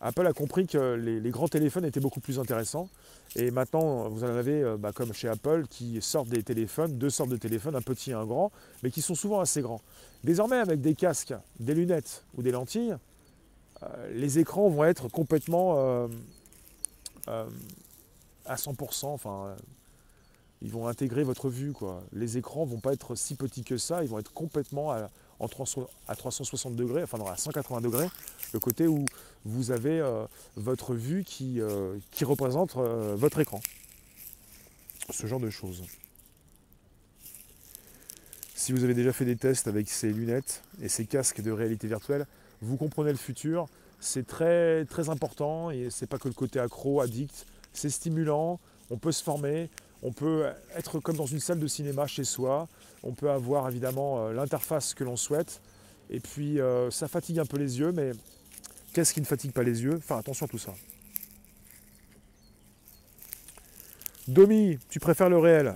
Apple 0.00 0.26
a 0.26 0.32
compris 0.32 0.66
que 0.66 0.94
les, 0.94 1.30
grands 1.30 1.48
téléphones 1.48 1.84
étaient 1.84 2.00
beaucoup 2.00 2.20
plus 2.20 2.38
intéressants. 2.38 2.88
Et 3.36 3.50
maintenant, 3.50 4.08
vous 4.08 4.22
en 4.24 4.28
avez, 4.28 4.62
euh, 4.62 4.76
bah, 4.76 4.92
comme 4.92 5.12
chez 5.12 5.28
Apple, 5.28 5.64
qui 5.68 6.00
sortent 6.02 6.28
des 6.28 6.42
téléphones, 6.42 6.98
deux 6.98 7.10
sortes 7.10 7.30
de 7.30 7.36
téléphones, 7.36 7.74
un 7.74 7.82
petit 7.82 8.10
et 8.10 8.14
un 8.14 8.26
grand, 8.26 8.52
mais 8.82 8.90
qui 8.90 9.02
sont 9.02 9.14
souvent 9.14 9.40
assez 9.40 9.62
grands. 9.62 9.80
Désormais, 10.22 10.56
avec 10.56 10.80
des 10.80 10.94
casques, 10.94 11.34
des 11.58 11.74
lunettes 11.74 12.24
ou 12.36 12.42
des 12.42 12.50
lentilles, 12.50 12.96
euh, 13.82 14.12
les 14.12 14.38
écrans 14.38 14.68
vont 14.68 14.84
être 14.84 15.08
complètement 15.08 16.08
euh, 17.28 17.46
à 18.44 18.56
100%. 18.56 19.06
Enfin, 19.06 19.46
euh, 19.46 19.56
ils 20.62 20.70
vont 20.70 20.86
intégrer 20.86 21.24
votre 21.24 21.48
vue. 21.48 21.72
Les 22.12 22.38
écrans 22.38 22.64
vont 22.64 22.80
pas 22.80 22.92
être 22.92 23.14
si 23.14 23.34
petits 23.34 23.64
que 23.64 23.76
ça, 23.76 24.02
ils 24.02 24.08
vont 24.08 24.18
être 24.18 24.32
complètement 24.32 24.92
à, 24.92 25.10
en 25.40 25.48
à 26.08 26.16
360 26.16 26.76
degrés, 26.76 27.02
enfin 27.02 27.18
non, 27.18 27.26
à 27.26 27.36
180 27.36 27.80
degrés, 27.80 28.08
le 28.52 28.60
côté 28.60 28.86
où 28.86 29.04
vous 29.44 29.70
avez 29.70 30.00
euh, 30.00 30.24
votre 30.56 30.94
vue 30.94 31.24
qui, 31.24 31.60
euh, 31.60 31.96
qui 32.10 32.24
représente 32.24 32.74
votre 32.74 33.40
écran. 33.40 33.60
Ce 35.10 35.26
genre 35.26 35.40
de 35.40 35.50
choses. 35.50 35.82
Si 38.54 38.72
vous 38.72 38.84
avez 38.84 38.94
déjà 38.94 39.12
fait 39.12 39.26
des 39.26 39.36
tests 39.36 39.68
avec 39.68 39.90
ces 39.90 40.10
lunettes 40.10 40.62
et 40.80 40.88
ces 40.88 41.04
casques 41.04 41.42
de 41.42 41.50
réalité 41.50 41.86
virtuelle, 41.86 42.26
vous 42.62 42.76
comprenez 42.78 43.10
le 43.10 43.18
futur. 43.18 43.66
C'est 44.00 44.26
très 44.26 44.86
très 44.86 45.10
important 45.10 45.70
et 45.70 45.88
c'est 45.90 46.06
pas 46.06 46.18
que 46.18 46.28
le 46.28 46.34
côté 46.34 46.60
accro, 46.60 47.02
addict, 47.02 47.46
c'est 47.74 47.90
stimulant, 47.90 48.60
on 48.90 48.96
peut 48.96 49.12
se 49.12 49.22
former, 49.22 49.68
on 50.04 50.12
peut 50.12 50.44
être 50.76 51.00
comme 51.00 51.16
dans 51.16 51.26
une 51.26 51.40
salle 51.40 51.58
de 51.58 51.66
cinéma 51.66 52.06
chez 52.06 52.24
soi, 52.24 52.68
on 53.02 53.12
peut 53.12 53.30
avoir 53.30 53.68
évidemment 53.68 54.26
euh, 54.26 54.32
l'interface 54.32 54.94
que 54.94 55.02
l'on 55.02 55.16
souhaite, 55.16 55.60
et 56.10 56.20
puis 56.20 56.60
euh, 56.60 56.90
ça 56.90 57.08
fatigue 57.08 57.38
un 57.38 57.46
peu 57.46 57.56
les 57.56 57.80
yeux, 57.80 57.90
mais 57.90 58.12
qu'est-ce 58.92 59.14
qui 59.14 59.20
ne 59.20 59.26
fatigue 59.26 59.52
pas 59.52 59.62
les 59.62 59.82
yeux? 59.82 59.96
Enfin 59.96 60.18
attention 60.18 60.46
à 60.46 60.48
tout 60.48 60.58
ça. 60.58 60.74
Domi, 64.28 64.78
tu 64.90 65.00
préfères 65.00 65.30
le 65.30 65.38
réel? 65.38 65.74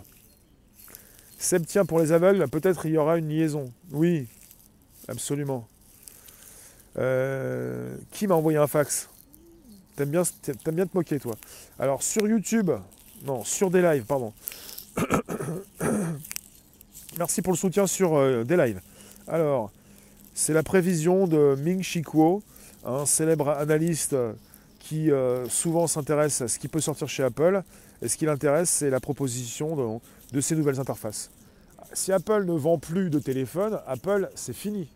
Seb, 1.39 1.65
tiens, 1.67 1.85
pour 1.85 1.99
les 1.99 2.13
aveugles, 2.13 2.49
peut-être 2.49 2.85
il 2.87 2.93
y 2.93 2.99
aura 2.99 3.17
une 3.17 3.29
liaison. 3.29 3.73
Oui, 3.93 4.27
absolument. 5.07 5.69
Euh, 6.99 7.97
qui 8.11 8.27
m'a 8.27 8.35
envoyé 8.35 8.59
un 8.59 8.67
fax? 8.67 9.09
T'aimes 9.97 10.11
bien, 10.11 10.23
bien 10.73 10.87
te 10.87 10.97
moquer, 10.97 11.21
toi? 11.21 11.37
Alors, 11.79 12.03
sur 12.03 12.27
YouTube, 12.27 12.71
non, 13.25 13.45
sur 13.45 13.71
des 13.71 13.83
lives, 13.83 14.05
pardon. 14.05 14.33
Merci 17.19 17.43
pour 17.43 17.53
le 17.53 17.59
soutien 17.59 17.87
sur 17.87 18.17
euh, 18.17 18.45
des 18.45 18.57
lives. 18.57 18.81
Alors, 19.27 19.71
c'est 20.35 20.53
la 20.53 20.63
prévision 20.63 21.27
de 21.27 21.57
Ming 21.59 21.83
Chi 21.83 22.03
Kuo, 22.03 22.43
un 22.85 23.07
célèbre 23.07 23.49
analyste 23.49 24.15
qui 24.79 25.11
euh, 25.11 25.47
souvent 25.49 25.87
s'intéresse 25.87 26.41
à 26.41 26.49
ce 26.49 26.59
qui 26.59 26.69
peut 26.69 26.81
sortir 26.81 27.09
chez 27.09 27.23
Apple. 27.23 27.63
Et 28.01 28.09
ce 28.09 28.17
qui 28.17 28.25
l'intéresse, 28.25 28.71
c'est 28.71 28.91
la 28.91 29.01
proposition 29.01 30.01
de, 30.33 30.41
ces 30.41 30.55
nouvelles 30.55 30.79
interfaces. 30.79 31.31
Si 31.93 32.13
Apple 32.13 32.45
ne 32.45 32.53
vend 32.53 32.79
plus 32.79 33.11
de 33.11 33.19
téléphone, 33.19 33.81
Apple, 33.87 34.31
c'est 34.35 34.55
fini. 34.55 34.89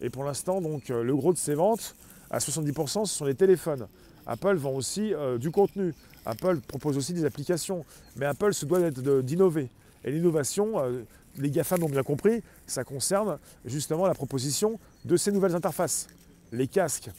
Et 0.00 0.10
pour 0.10 0.24
l'instant, 0.24 0.60
donc, 0.60 0.90
euh, 0.90 1.02
le 1.02 1.16
gros 1.16 1.32
de 1.32 1.38
ses 1.38 1.54
ventes, 1.54 1.96
à 2.30 2.38
70%, 2.38 3.04
ce 3.04 3.14
sont 3.14 3.24
les 3.24 3.34
téléphones. 3.34 3.88
Apple 4.28 4.56
vend 4.56 4.72
aussi 4.72 5.12
euh, 5.14 5.38
du 5.38 5.50
contenu. 5.50 5.94
Apple 6.26 6.60
propose 6.60 6.96
aussi 6.96 7.14
des 7.14 7.24
applications. 7.24 7.84
Mais 8.16 8.26
Apple 8.26 8.52
se 8.52 8.66
doit 8.66 8.90
d'innover. 9.22 9.70
Et 10.04 10.12
l'innovation, 10.12 10.78
euh, 10.78 11.02
les 11.38 11.50
GAFAM 11.50 11.82
ont 11.82 11.88
bien 11.88 12.02
compris, 12.02 12.42
ça 12.66 12.84
concerne 12.84 13.38
justement 13.64 14.06
la 14.06 14.14
proposition 14.14 14.78
de 15.04 15.16
ces 15.16 15.32
nouvelles 15.32 15.54
interfaces. 15.54 16.06
Les 16.52 16.68
casques. 16.68 17.10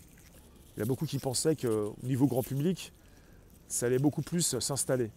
Il 0.76 0.80
y 0.80 0.84
a 0.84 0.86
beaucoup 0.86 1.06
qui 1.06 1.18
pensaient 1.18 1.56
qu'au 1.56 1.96
niveau 2.04 2.28
grand 2.28 2.44
public, 2.44 2.94
ça 3.68 3.88
allait 3.88 4.00
beaucoup 4.00 4.22
plus 4.22 4.58
s'installer. 4.60 5.12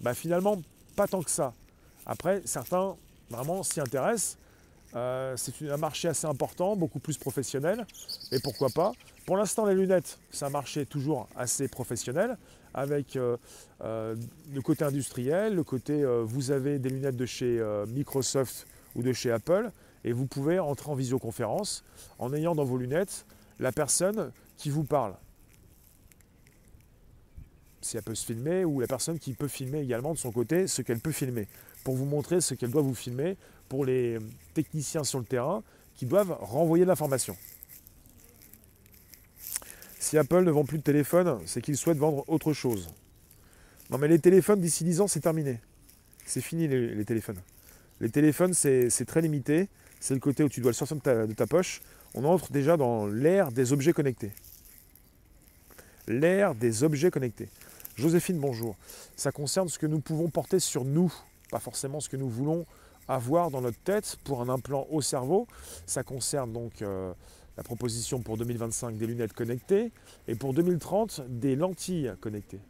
Bah, 0.00 0.14
finalement, 0.14 0.60
pas 0.96 1.06
tant 1.06 1.22
que 1.22 1.30
ça. 1.30 1.54
Après, 2.04 2.42
certains 2.44 2.96
vraiment 3.30 3.62
s'y 3.62 3.80
intéressent. 3.80 4.38
Euh, 4.94 5.34
c'est 5.36 5.70
un 5.70 5.76
marché 5.76 6.08
assez 6.08 6.26
important, 6.26 6.76
beaucoup 6.76 6.98
plus 6.98 7.16
professionnel. 7.16 7.86
Et 8.32 8.40
pourquoi 8.40 8.68
pas 8.70 8.92
pour 9.28 9.36
l'instant, 9.36 9.66
les 9.66 9.74
lunettes, 9.74 10.18
un 10.40 10.48
marché 10.48 10.86
toujours 10.86 11.28
assez 11.36 11.68
professionnel, 11.68 12.38
avec 12.72 13.14
euh, 13.14 13.36
euh, 13.82 14.16
le 14.54 14.62
côté 14.62 14.86
industriel, 14.86 15.54
le 15.54 15.64
côté, 15.64 16.02
euh, 16.02 16.22
vous 16.24 16.50
avez 16.50 16.78
des 16.78 16.88
lunettes 16.88 17.18
de 17.18 17.26
chez 17.26 17.62
Microsoft 17.88 18.66
ou 18.96 19.02
de 19.02 19.12
chez 19.12 19.30
Apple, 19.30 19.70
et 20.02 20.12
vous 20.12 20.24
pouvez 20.24 20.58
entrer 20.58 20.90
en 20.90 20.94
visioconférence 20.94 21.84
en 22.18 22.32
ayant 22.32 22.54
dans 22.54 22.64
vos 22.64 22.78
lunettes 22.78 23.26
la 23.58 23.70
personne 23.70 24.32
qui 24.56 24.70
vous 24.70 24.84
parle. 24.84 25.14
Si 27.82 27.98
elle 27.98 28.04
peut 28.04 28.14
se 28.14 28.24
filmer, 28.24 28.64
ou 28.64 28.80
la 28.80 28.86
personne 28.86 29.18
qui 29.18 29.34
peut 29.34 29.46
filmer 29.46 29.80
également 29.80 30.14
de 30.14 30.18
son 30.18 30.32
côté 30.32 30.66
ce 30.66 30.80
qu'elle 30.80 31.00
peut 31.00 31.12
filmer, 31.12 31.48
pour 31.84 31.96
vous 31.96 32.06
montrer 32.06 32.40
ce 32.40 32.54
qu'elle 32.54 32.70
doit 32.70 32.80
vous 32.80 32.94
filmer 32.94 33.36
pour 33.68 33.84
les 33.84 34.16
techniciens 34.54 35.04
sur 35.04 35.18
le 35.18 35.26
terrain 35.26 35.62
qui 35.96 36.06
doivent 36.06 36.34
renvoyer 36.40 36.86
l'information. 36.86 37.36
Si 40.08 40.16
Apple 40.16 40.42
ne 40.42 40.50
vend 40.50 40.64
plus 40.64 40.78
de 40.78 40.82
téléphone, 40.82 41.38
c'est 41.44 41.60
qu'ils 41.60 41.76
souhaitent 41.76 41.98
vendre 41.98 42.24
autre 42.28 42.54
chose. 42.54 42.88
Non 43.90 43.98
mais 43.98 44.08
les 44.08 44.18
téléphones, 44.18 44.58
d'ici 44.58 44.82
10 44.82 45.02
ans, 45.02 45.06
c'est 45.06 45.20
terminé. 45.20 45.60
C'est 46.24 46.40
fini 46.40 46.66
les, 46.66 47.04
téléphones. 47.04 47.42
Les 48.00 48.08
téléphones, 48.08 48.54
c'est 48.54 49.04
très 49.06 49.20
limité. 49.20 49.68
C'est 50.00 50.14
le 50.14 50.20
côté 50.20 50.42
où 50.42 50.48
tu 50.48 50.62
dois 50.62 50.70
le 50.70 50.74
sortir 50.74 50.96
de 50.96 51.34
ta, 51.34 51.46
poche. 51.46 51.82
On 52.14 52.24
entre 52.24 52.50
déjà 52.50 52.78
dans 52.78 53.06
l'ère 53.06 53.52
des 53.52 53.74
objets 53.74 53.92
connectés. 53.92 54.32
L'ère 56.06 56.54
des 56.54 56.84
objets 56.84 57.10
connectés. 57.10 57.50
Joséphine, 57.96 58.38
bonjour. 58.38 58.76
Ça 59.14 59.30
concerne 59.30 59.68
ce 59.68 59.78
que 59.78 59.86
nous 59.86 60.00
pouvons 60.00 60.30
porter 60.30 60.58
sur 60.58 60.86
nous, 60.86 61.12
pas 61.50 61.60
forcément 61.60 62.00
ce 62.00 62.08
que 62.08 62.16
nous 62.16 62.30
voulons 62.30 62.64
avoir 63.08 63.50
dans 63.50 63.60
notre 63.60 63.80
tête 63.80 64.16
pour 64.24 64.40
un 64.40 64.48
implant 64.48 64.86
au 64.90 65.02
cerveau. 65.02 65.46
Ça 65.84 66.02
concerne 66.02 66.54
donc 66.54 66.80
euh, 66.80 67.12
la 67.58 67.64
proposition 67.64 68.20
pour 68.22 68.36
2025 68.36 68.96
des 68.96 69.06
lunettes 69.08 69.32
connectées 69.32 69.90
et 70.28 70.36
pour 70.36 70.54
2030 70.54 71.22
des 71.28 71.56
lentilles 71.56 72.14
connectées. 72.20 72.60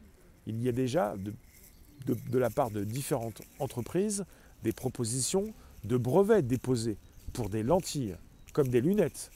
Il 0.46 0.62
y 0.62 0.68
a 0.68 0.72
déjà 0.72 1.14
de, 1.18 2.38
la 2.38 2.48
part 2.48 2.70
de 2.70 2.84
différentes 2.84 3.42
entreprises 3.58 4.24
des 4.62 4.72
propositions 4.72 5.52
de 5.84 5.98
brevets 5.98 6.40
déposés 6.40 6.96
pour 7.34 7.50
des 7.50 7.62
lentilles 7.62 8.16
comme 8.54 8.68
des 8.68 8.80
lunettes. 8.80 9.30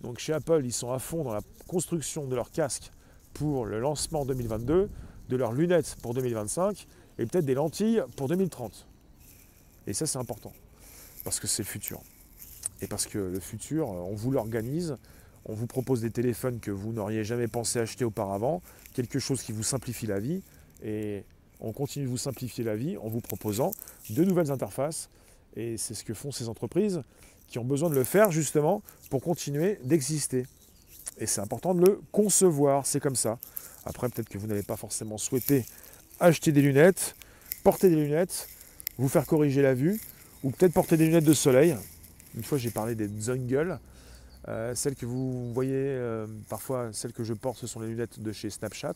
Donc 0.00 0.18
chez 0.18 0.32
Apple, 0.32 0.62
ils 0.64 0.72
sont 0.72 0.92
à 0.92 0.98
fond 0.98 1.24
dans 1.24 1.34
la 1.34 1.42
construction 1.68 2.26
de 2.26 2.34
leur 2.34 2.50
casque 2.50 2.90
pour 3.34 3.66
le 3.66 3.78
lancement 3.80 4.24
2022, 4.24 4.88
de 5.28 5.36
leurs 5.36 5.52
lunettes 5.52 5.96
pour 6.00 6.14
2025 6.14 6.86
et 7.18 7.26
peut-être 7.26 7.44
des 7.44 7.54
lentilles 7.54 8.02
pour 8.16 8.28
2030. 8.28 8.86
Et 9.86 9.92
ça, 9.92 10.06
c'est 10.06 10.18
important 10.18 10.54
parce 11.22 11.38
que 11.38 11.46
c'est 11.46 11.64
le 11.64 11.68
futur. 11.68 12.00
Et 12.80 12.86
parce 12.86 13.06
que 13.06 13.18
le 13.18 13.40
futur, 13.40 13.88
euh, 13.88 13.96
on 13.96 14.14
vous 14.14 14.30
l'organise, 14.30 14.96
on 15.46 15.54
vous 15.54 15.66
propose 15.66 16.00
des 16.00 16.10
téléphones 16.10 16.60
que 16.60 16.70
vous 16.70 16.92
n'auriez 16.92 17.24
jamais 17.24 17.48
pensé 17.48 17.78
acheter 17.78 18.04
auparavant, 18.04 18.62
quelque 18.94 19.18
chose 19.18 19.42
qui 19.42 19.52
vous 19.52 19.62
simplifie 19.62 20.06
la 20.06 20.20
vie, 20.20 20.42
et 20.82 21.24
on 21.60 21.72
continue 21.72 22.06
de 22.06 22.10
vous 22.10 22.18
simplifier 22.18 22.64
la 22.64 22.76
vie 22.76 22.96
en 22.96 23.08
vous 23.08 23.20
proposant 23.20 23.72
de 24.10 24.24
nouvelles 24.24 24.50
interfaces, 24.50 25.10
et 25.56 25.76
c'est 25.76 25.94
ce 25.94 26.04
que 26.04 26.14
font 26.14 26.32
ces 26.32 26.48
entreprises 26.48 27.02
qui 27.46 27.58
ont 27.58 27.64
besoin 27.64 27.90
de 27.90 27.94
le 27.94 28.04
faire 28.04 28.30
justement 28.30 28.82
pour 29.10 29.22
continuer 29.22 29.78
d'exister. 29.84 30.46
Et 31.18 31.26
c'est 31.26 31.40
important 31.40 31.74
de 31.74 31.84
le 31.84 32.00
concevoir, 32.10 32.86
c'est 32.86 33.00
comme 33.00 33.16
ça. 33.16 33.38
Après, 33.84 34.08
peut-être 34.08 34.28
que 34.28 34.38
vous 34.38 34.46
n'avez 34.46 34.62
pas 34.62 34.76
forcément 34.76 35.18
souhaité 35.18 35.64
acheter 36.20 36.52
des 36.52 36.62
lunettes, 36.62 37.14
porter 37.62 37.90
des 37.90 37.96
lunettes, 37.96 38.48
vous 38.98 39.08
faire 39.08 39.26
corriger 39.26 39.62
la 39.62 39.74
vue, 39.74 40.00
ou 40.42 40.50
peut-être 40.50 40.72
porter 40.72 40.96
des 40.96 41.06
lunettes 41.06 41.24
de 41.24 41.32
soleil. 41.34 41.76
Une 42.36 42.42
fois, 42.42 42.58
j'ai 42.58 42.70
parlé 42.70 42.94
des 42.94 43.08
Zungle. 43.20 43.78
Euh, 44.48 44.74
celles 44.74 44.94
que 44.94 45.06
vous 45.06 45.52
voyez, 45.54 45.72
euh, 45.74 46.26
parfois 46.48 46.92
celles 46.92 47.12
que 47.12 47.24
je 47.24 47.32
porte, 47.32 47.58
ce 47.58 47.66
sont 47.66 47.80
les 47.80 47.88
lunettes 47.88 48.20
de 48.20 48.32
chez 48.32 48.50
Snapchat. 48.50 48.94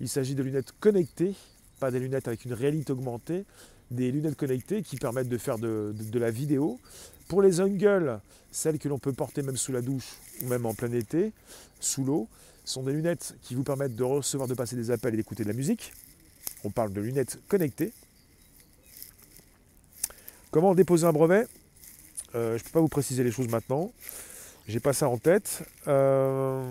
Il 0.00 0.08
s'agit 0.08 0.34
de 0.34 0.42
lunettes 0.42 0.72
connectées, 0.80 1.34
pas 1.78 1.90
des 1.90 2.00
lunettes 2.00 2.26
avec 2.26 2.44
une 2.44 2.54
réalité 2.54 2.92
augmentée, 2.92 3.44
des 3.90 4.10
lunettes 4.10 4.36
connectées 4.36 4.82
qui 4.82 4.96
permettent 4.96 5.28
de 5.28 5.38
faire 5.38 5.58
de, 5.58 5.94
la 6.14 6.30
vidéo. 6.30 6.80
Pour 7.28 7.42
les 7.42 7.60
Ungle, 7.60 8.20
celles 8.50 8.78
que 8.78 8.88
l'on 8.88 8.98
peut 8.98 9.12
porter 9.12 9.42
même 9.42 9.56
sous 9.56 9.72
la 9.72 9.82
douche 9.82 10.16
ou 10.42 10.46
même 10.46 10.64
en 10.64 10.74
plein 10.74 10.92
été, 10.92 11.32
sous 11.80 12.04
l'eau, 12.04 12.28
sont 12.64 12.82
des 12.82 12.92
lunettes 12.92 13.34
qui 13.42 13.54
vous 13.54 13.64
permettent 13.64 13.96
de 13.96 14.04
recevoir, 14.04 14.48
de 14.48 14.54
passer 14.54 14.76
des 14.76 14.90
appels 14.90 15.14
et 15.14 15.16
d'écouter 15.16 15.42
de 15.42 15.48
la 15.48 15.54
musique. 15.54 15.92
On 16.64 16.70
parle 16.70 16.92
de 16.92 17.00
lunettes 17.00 17.38
connectées. 17.48 17.92
Comment 20.50 20.74
déposer 20.74 21.06
un 21.06 21.12
brevet? 21.12 21.46
Euh, 22.34 22.56
Je 22.56 22.62
ne 22.62 22.64
peux 22.64 22.70
pas 22.70 22.80
vous 22.80 22.88
préciser 22.88 23.24
les 23.24 23.30
choses 23.30 23.48
maintenant. 23.48 23.92
J'ai 24.68 24.80
pas 24.80 24.92
ça 24.92 25.08
en 25.08 25.18
tête. 25.18 25.64
Euh, 25.88 26.62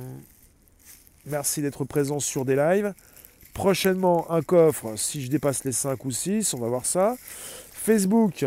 merci 1.26 1.62
d'être 1.62 1.84
présent 1.84 2.20
sur 2.20 2.46
des 2.46 2.56
lives. 2.56 2.94
Prochainement, 3.54 4.32
un 4.32 4.42
coffre, 4.42 4.96
si 4.96 5.22
je 5.22 5.30
dépasse 5.30 5.66
les 5.66 5.74
5 5.74 6.06
ou 6.06 6.12
6, 6.12 6.54
on 6.54 6.60
va 6.60 6.68
voir 6.68 6.86
ça. 6.86 7.16
Facebook, 7.74 8.46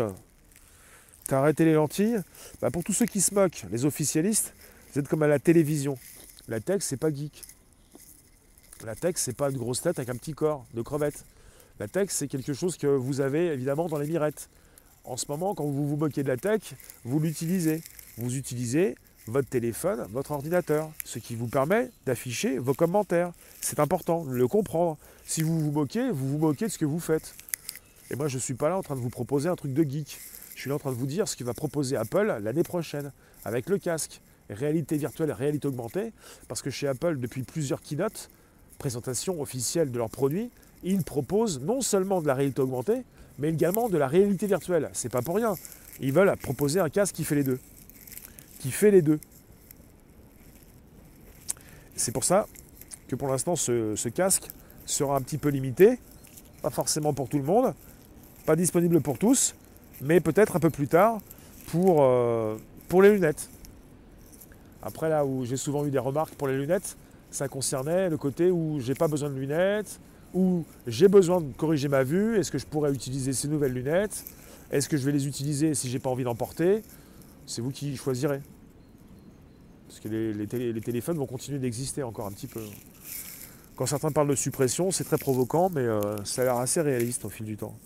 t'as 1.27 1.37
arrêté 1.37 1.63
les 1.63 1.73
lentilles 1.73 2.19
bah, 2.61 2.71
Pour 2.71 2.83
tous 2.83 2.93
ceux 2.93 3.05
qui 3.05 3.21
se 3.21 3.33
moquent, 3.35 3.65
les 3.71 3.85
officialistes, 3.85 4.53
vous 4.91 4.99
êtes 4.99 5.07
comme 5.07 5.21
à 5.21 5.27
la 5.27 5.37
télévision. 5.37 5.97
La 6.47 6.59
tech, 6.59 6.81
c'est 6.81 6.97
pas 6.97 7.13
geek. 7.13 7.43
La 8.83 8.95
tech, 8.95 9.15
c'est 9.17 9.35
pas 9.35 9.49
une 9.49 9.57
grosse 9.57 9.81
tête 9.81 9.99
avec 9.99 10.09
un 10.09 10.15
petit 10.15 10.33
corps 10.33 10.65
de 10.73 10.81
crevette. 10.81 11.25
La 11.79 11.87
tech, 11.87 12.07
c'est 12.09 12.27
quelque 12.27 12.53
chose 12.53 12.77
que 12.77 12.87
vous 12.87 13.21
avez 13.21 13.47
évidemment 13.47 13.87
dans 13.87 13.97
les 13.97 14.07
mirettes. 14.07 14.49
En 15.05 15.17
ce 15.17 15.25
moment, 15.29 15.53
quand 15.53 15.65
vous 15.65 15.87
vous 15.87 15.97
moquez 15.97 16.23
de 16.23 16.29
la 16.29 16.37
tech, 16.37 16.73
vous 17.03 17.19
l'utilisez. 17.19 17.81
Vous 18.17 18.35
utilisez 18.37 18.95
votre 19.27 19.47
téléphone, 19.47 20.07
votre 20.11 20.31
ordinateur, 20.31 20.89
ce 21.03 21.19
qui 21.19 21.35
vous 21.35 21.47
permet 21.47 21.91
d'afficher 22.07 22.57
vos 22.57 22.73
commentaires. 22.73 23.31
C'est 23.61 23.79
important 23.79 24.25
de 24.25 24.31
le 24.31 24.47
comprendre. 24.47 24.97
Si 25.25 25.43
vous 25.43 25.59
vous 25.59 25.71
moquez, 25.71 26.09
vous 26.09 26.27
vous 26.27 26.37
moquez 26.39 26.65
de 26.65 26.71
ce 26.71 26.79
que 26.79 26.85
vous 26.85 26.99
faites. 26.99 27.35
Et 28.09 28.15
moi, 28.15 28.27
je 28.27 28.35
ne 28.35 28.41
suis 28.41 28.55
pas 28.55 28.69
là 28.69 28.77
en 28.77 28.81
train 28.81 28.95
de 28.95 28.99
vous 28.99 29.09
proposer 29.09 29.47
un 29.47 29.55
truc 29.55 29.73
de 29.73 29.83
geek. 29.83 30.19
Je 30.55 30.61
suis 30.61 30.69
là 30.69 30.75
en 30.75 30.79
train 30.79 30.91
de 30.91 30.97
vous 30.97 31.07
dire 31.07 31.27
ce 31.27 31.35
que 31.35 31.43
va 31.43 31.53
proposer 31.53 31.95
Apple 31.95 32.39
l'année 32.41 32.63
prochaine 32.63 33.11
avec 33.43 33.69
le 33.69 33.77
casque. 33.77 34.21
Réalité 34.49 34.97
virtuelle, 34.97 35.31
réalité 35.31 35.67
augmentée. 35.67 36.13
Parce 36.47 36.63
que 36.63 36.71
chez 36.71 36.87
Apple, 36.87 37.19
depuis 37.19 37.43
plusieurs 37.43 37.81
keynotes, 37.81 38.29
présentation 38.79 39.39
officielle 39.39 39.91
de 39.91 39.97
leurs 39.99 40.09
produits, 40.09 40.49
ils 40.83 41.03
proposent 41.03 41.59
non 41.59 41.81
seulement 41.81 42.21
de 42.21 42.27
la 42.27 42.33
réalité 42.33 42.61
augmentée, 42.61 43.03
mais 43.39 43.49
également 43.49 43.89
de 43.89 43.97
la 43.97 44.07
réalité 44.07 44.47
virtuelle. 44.47 44.89
C'est 44.93 45.11
pas 45.11 45.21
pour 45.21 45.35
rien. 45.35 45.55
Ils 45.99 46.13
veulent 46.13 46.35
proposer 46.37 46.79
un 46.79 46.89
casque 46.89 47.15
qui 47.15 47.23
fait 47.23 47.35
les 47.35 47.43
deux 47.43 47.59
qui 48.65 48.71
fait 48.71 48.89
les 48.89 49.03
deux. 49.03 49.19
C'est 51.95 52.11
pour 52.11 52.23
ça 52.23 52.47
que 53.07 53.15
pour 53.15 53.27
l'instant 53.27 53.55
ce, 53.55 54.09
casque 54.09 54.47
sera 54.87 55.15
un 55.15 55.21
petit 55.21 55.37
peu 55.37 55.49
limité, 55.49 55.99
pas 56.63 56.71
forcément 56.71 57.13
pour 57.13 57.29
tout 57.29 57.37
le 57.37 57.43
monde, 57.43 57.75
pas 58.47 58.55
disponible 58.55 59.01
pour 59.01 59.19
tous, 59.19 59.53
mais 60.01 60.19
peut-être 60.19 60.55
un 60.55 60.59
peu 60.59 60.71
plus 60.71 60.87
tard 60.87 61.19
pour, 61.67 62.03
euh, 62.03 62.57
pour 62.89 63.03
les 63.03 63.11
lunettes. 63.11 63.51
Après 64.81 65.09
là 65.09 65.27
où 65.27 65.45
j'ai 65.45 65.57
souvent 65.57 65.85
eu 65.85 65.91
des 65.91 65.99
remarques 65.99 66.33
pour 66.33 66.47
les 66.47 66.57
lunettes, 66.57 66.97
ça 67.29 67.47
concernait 67.47 68.09
le 68.09 68.17
côté 68.17 68.49
où 68.49 68.79
j'ai 68.79 68.95
pas 68.95 69.07
besoin 69.07 69.29
de 69.29 69.35
lunettes, 69.35 69.99
où 70.35 70.65
j'ai 70.85 71.07
besoin 71.07 71.41
de 71.41 71.51
corriger 71.53 71.87
ma 71.87 72.03
vue, 72.03 72.37
est-ce 72.37 72.51
que 72.51 72.57
je 72.59 72.65
pourrais 72.65 72.93
utiliser 72.93 73.33
ces 73.33 73.47
nouvelles 73.47 73.73
lunettes, 73.73 74.25
est-ce 74.69 74.87
que 74.87 74.97
je 74.97 75.05
vais 75.05 75.11
les 75.11 75.27
utiliser 75.27 75.73
si 75.73 75.89
j'ai 75.89 75.99
pas 75.99 76.09
envie 76.09 76.25
d'en 76.25 76.35
porter, 76.35 76.83
c'est 77.47 77.61
vous 77.61 77.71
qui 77.71 77.95
choisirez. 77.95 78.41
Parce 79.87 79.99
que 80.01 80.09
les, 80.09 80.81
téléphones 80.81 81.17
vont 81.17 81.25
continuer 81.25 81.57
d'exister 81.57 82.03
encore 82.03 82.27
un 82.27 82.31
petit 82.31 82.47
peu. 82.47 82.61
Quand 83.75 83.85
certains 83.85 84.11
parlent 84.11 84.27
de 84.27 84.35
suppression, 84.35 84.91
c'est 84.91 85.05
très 85.05 85.17
provoquant, 85.17 85.69
mais 85.69 85.81
euh, 85.81 86.23
ça 86.25 86.41
a 86.41 86.45
l'air 86.45 86.57
assez 86.57 86.81
réaliste 86.81 87.23
au 87.25 87.29
fil 87.29 87.45
du 87.45 87.55
temps. 87.55 87.77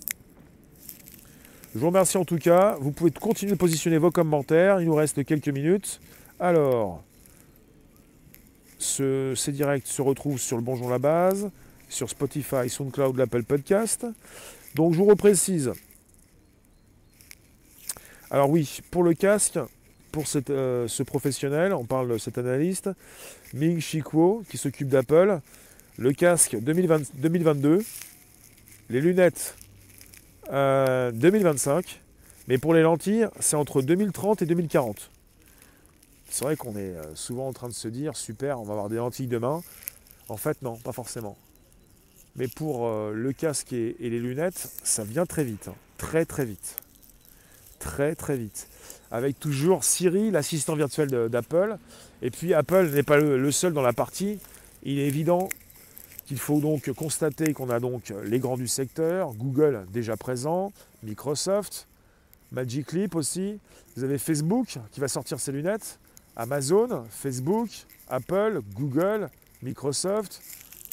Je 1.76 1.80
vous 1.80 1.88
remercie 1.88 2.18
en 2.18 2.26
tout 2.26 2.38
cas. 2.38 2.78
Vous 2.80 2.92
pouvez 2.92 3.12
continuer 3.12 3.52
de 3.52 3.58
positionner 3.58 4.00
vos 4.00 4.10
commentaires. 4.10 4.82
Il 4.82 4.88
nous 4.88 4.96
reste 4.96 5.24
quelques 5.24 5.50
minutes. 5.50 6.00
Alors, 6.40 7.04
ce, 8.80 9.34
ces 9.36 9.52
directs 9.52 9.86
se 9.86 10.02
retrouvent 10.02 10.40
sur 10.40 10.58
le 10.58 10.64
Bonjour 10.64 10.90
la 10.90 10.98
base, 10.98 11.52
sur 11.90 12.10
Spotify, 12.10 12.70
SoundCloud, 12.70 13.18
l'Apple 13.18 13.44
Podcast. 13.44 14.06
Donc 14.76 14.94
je 14.94 15.00
vous 15.00 15.06
reprécise, 15.06 15.74
alors 18.32 18.50
oui, 18.50 18.82
pour 18.92 19.04
le 19.04 19.14
casque, 19.16 19.60
pour 20.12 20.26
euh, 20.50 20.88
ce 20.88 21.04
professionnel, 21.04 21.74
on 21.74 21.86
parle 21.86 22.10
de 22.10 22.18
cet 22.18 22.38
analyste, 22.38 22.90
Ming 23.54 23.80
Chi 23.80 24.04
qui 24.50 24.58
s'occupe 24.58 24.88
d'Apple, 24.88 25.40
le 25.98 26.14
casque 26.14 26.56
2022, 26.60 27.84
les 28.90 29.02
lunettes 29.02 29.56
2025, 30.48 30.54
euh, 30.54 31.82
mais 32.48 32.58
pour 32.58 32.74
les 32.74 32.82
lentilles, 32.82 33.28
c'est 33.40 33.56
entre 33.56 33.82
2030 33.82 34.44
et 34.44 34.46
2040. 34.46 35.12
C'est 36.30 36.46
vrai 36.46 36.56
qu'on 36.56 36.76
est 36.76 36.96
euh, 36.96 37.16
souvent 37.16 37.48
en 37.48 37.54
train 37.54 37.68
de 37.68 37.74
se 37.74 37.88
dire, 37.88 38.16
super, 38.16 38.60
on 38.60 38.64
va 38.64 38.74
avoir 38.74 38.90
des 38.90 38.98
lentilles 38.98 39.28
demain. 39.28 39.62
En 40.28 40.38
fait, 40.38 40.62
non, 40.62 40.78
pas 40.78 40.92
forcément. 40.92 41.36
Mais 42.36 42.48
pour 42.48 42.90
le 42.90 43.34
casque 43.34 43.74
et, 43.74 43.96
les 44.00 44.20
lunettes, 44.20 44.72
ça 44.84 45.04
vient 45.04 45.26
très 45.26 45.44
vite, 45.44 45.68
hein. 45.68 45.76
très 45.98 46.26
très 46.26 46.46
vite 46.46 46.76
très 47.80 48.14
très 48.14 48.38
vite. 48.38 48.68
Avec 49.10 49.40
toujours 49.40 49.84
Siri, 49.84 50.30
l'assistant 50.30 50.76
virtuel 50.76 51.30
d'Apple. 51.30 51.78
Et 52.22 52.30
puis 52.30 52.54
Apple 52.54 52.90
n'est 52.90 53.04
pas 53.04 53.18
le, 53.18 53.52
seul 53.52 53.74
dans 53.74 53.82
la 53.82 53.94
partie. 53.94 54.40
Il 54.84 55.00
est 55.00 55.08
évident 55.08 55.50
qu'il 56.28 56.38
faut 56.38 56.60
donc 56.60 56.92
constater 56.92 57.54
qu'on 57.54 57.72
a 57.72 57.80
donc 57.80 58.14
les 58.24 58.38
grands 58.38 58.58
du 58.58 58.68
secteur, 58.68 59.34
Google 59.34 59.86
déjà 59.92 60.16
présent, 60.16 60.72
Microsoft, 61.02 61.88
Magic 62.52 62.92
Leap 62.94 63.16
aussi. 63.16 63.60
Vous 63.96 64.04
avez 64.04 64.20
Facebook 64.20 64.78
qui 64.92 65.00
va 65.00 65.08
sortir 65.08 65.40
ses 65.40 65.52
lunettes, 65.52 65.98
Amazon, 66.36 67.06
Facebook, 67.10 67.70
Apple, 68.10 68.62
Google, 68.76 69.30
Microsoft, 69.64 70.42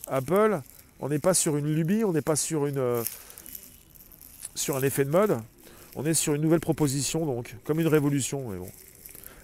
Apple. 0.06 0.60
On 1.00 1.08
n'est 1.08 1.18
pas 1.18 1.34
sur 1.34 1.56
une 1.56 1.66
lubie, 1.66 2.04
on 2.04 2.12
n'est 2.12 2.22
pas 2.22 2.36
sur, 2.36 2.66
une, 2.66 2.78
euh, 2.78 3.04
sur 4.54 4.76
un 4.76 4.82
effet 4.82 5.04
de 5.04 5.10
mode. 5.10 5.38
On 5.94 6.04
est 6.04 6.14
sur 6.14 6.34
une 6.34 6.42
nouvelle 6.42 6.60
proposition, 6.60 7.26
donc, 7.26 7.54
comme 7.64 7.80
une 7.80 7.86
révolution, 7.86 8.50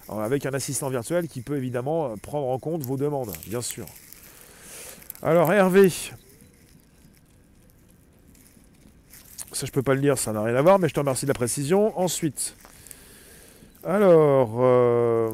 avec 0.09 0.45
un 0.45 0.53
assistant 0.53 0.89
virtuel 0.89 1.27
qui 1.27 1.41
peut 1.41 1.57
évidemment 1.57 2.11
euh, 2.11 2.15
prendre 2.15 2.47
en 2.47 2.59
compte 2.59 2.83
vos 2.83 2.97
demandes, 2.97 3.33
bien 3.47 3.61
sûr. 3.61 3.85
Alors 5.21 5.51
Hervé, 5.53 5.89
ça 9.51 9.65
je 9.65 9.71
peux 9.71 9.83
pas 9.83 9.93
le 9.93 10.01
dire, 10.01 10.17
ça 10.17 10.33
n'a 10.33 10.41
rien 10.41 10.55
à 10.55 10.61
voir, 10.61 10.79
mais 10.79 10.89
je 10.89 10.93
te 10.93 10.99
remercie 10.99 11.25
de 11.25 11.29
la 11.31 11.35
précision. 11.35 11.97
Ensuite, 11.99 12.55
alors, 13.85 14.57
euh, 14.59 15.31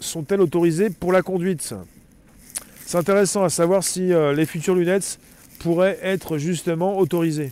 sont-elles 0.00 0.40
autorisées 0.40 0.90
pour 0.90 1.12
la 1.12 1.22
conduite? 1.22 1.74
C'est 2.92 2.98
intéressant 2.98 3.42
à 3.42 3.48
savoir 3.48 3.82
si 3.82 4.12
euh, 4.12 4.34
les 4.34 4.44
futures 4.44 4.74
lunettes 4.74 5.18
pourraient 5.60 5.98
être 6.02 6.36
justement 6.36 6.98
autorisées. 6.98 7.50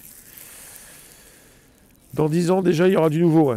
Dans 2.12 2.28
10 2.28 2.50
ans, 2.50 2.60
déjà, 2.60 2.88
il 2.88 2.92
y 2.92 2.96
aura 2.98 3.08
du 3.08 3.22
nouveau. 3.22 3.54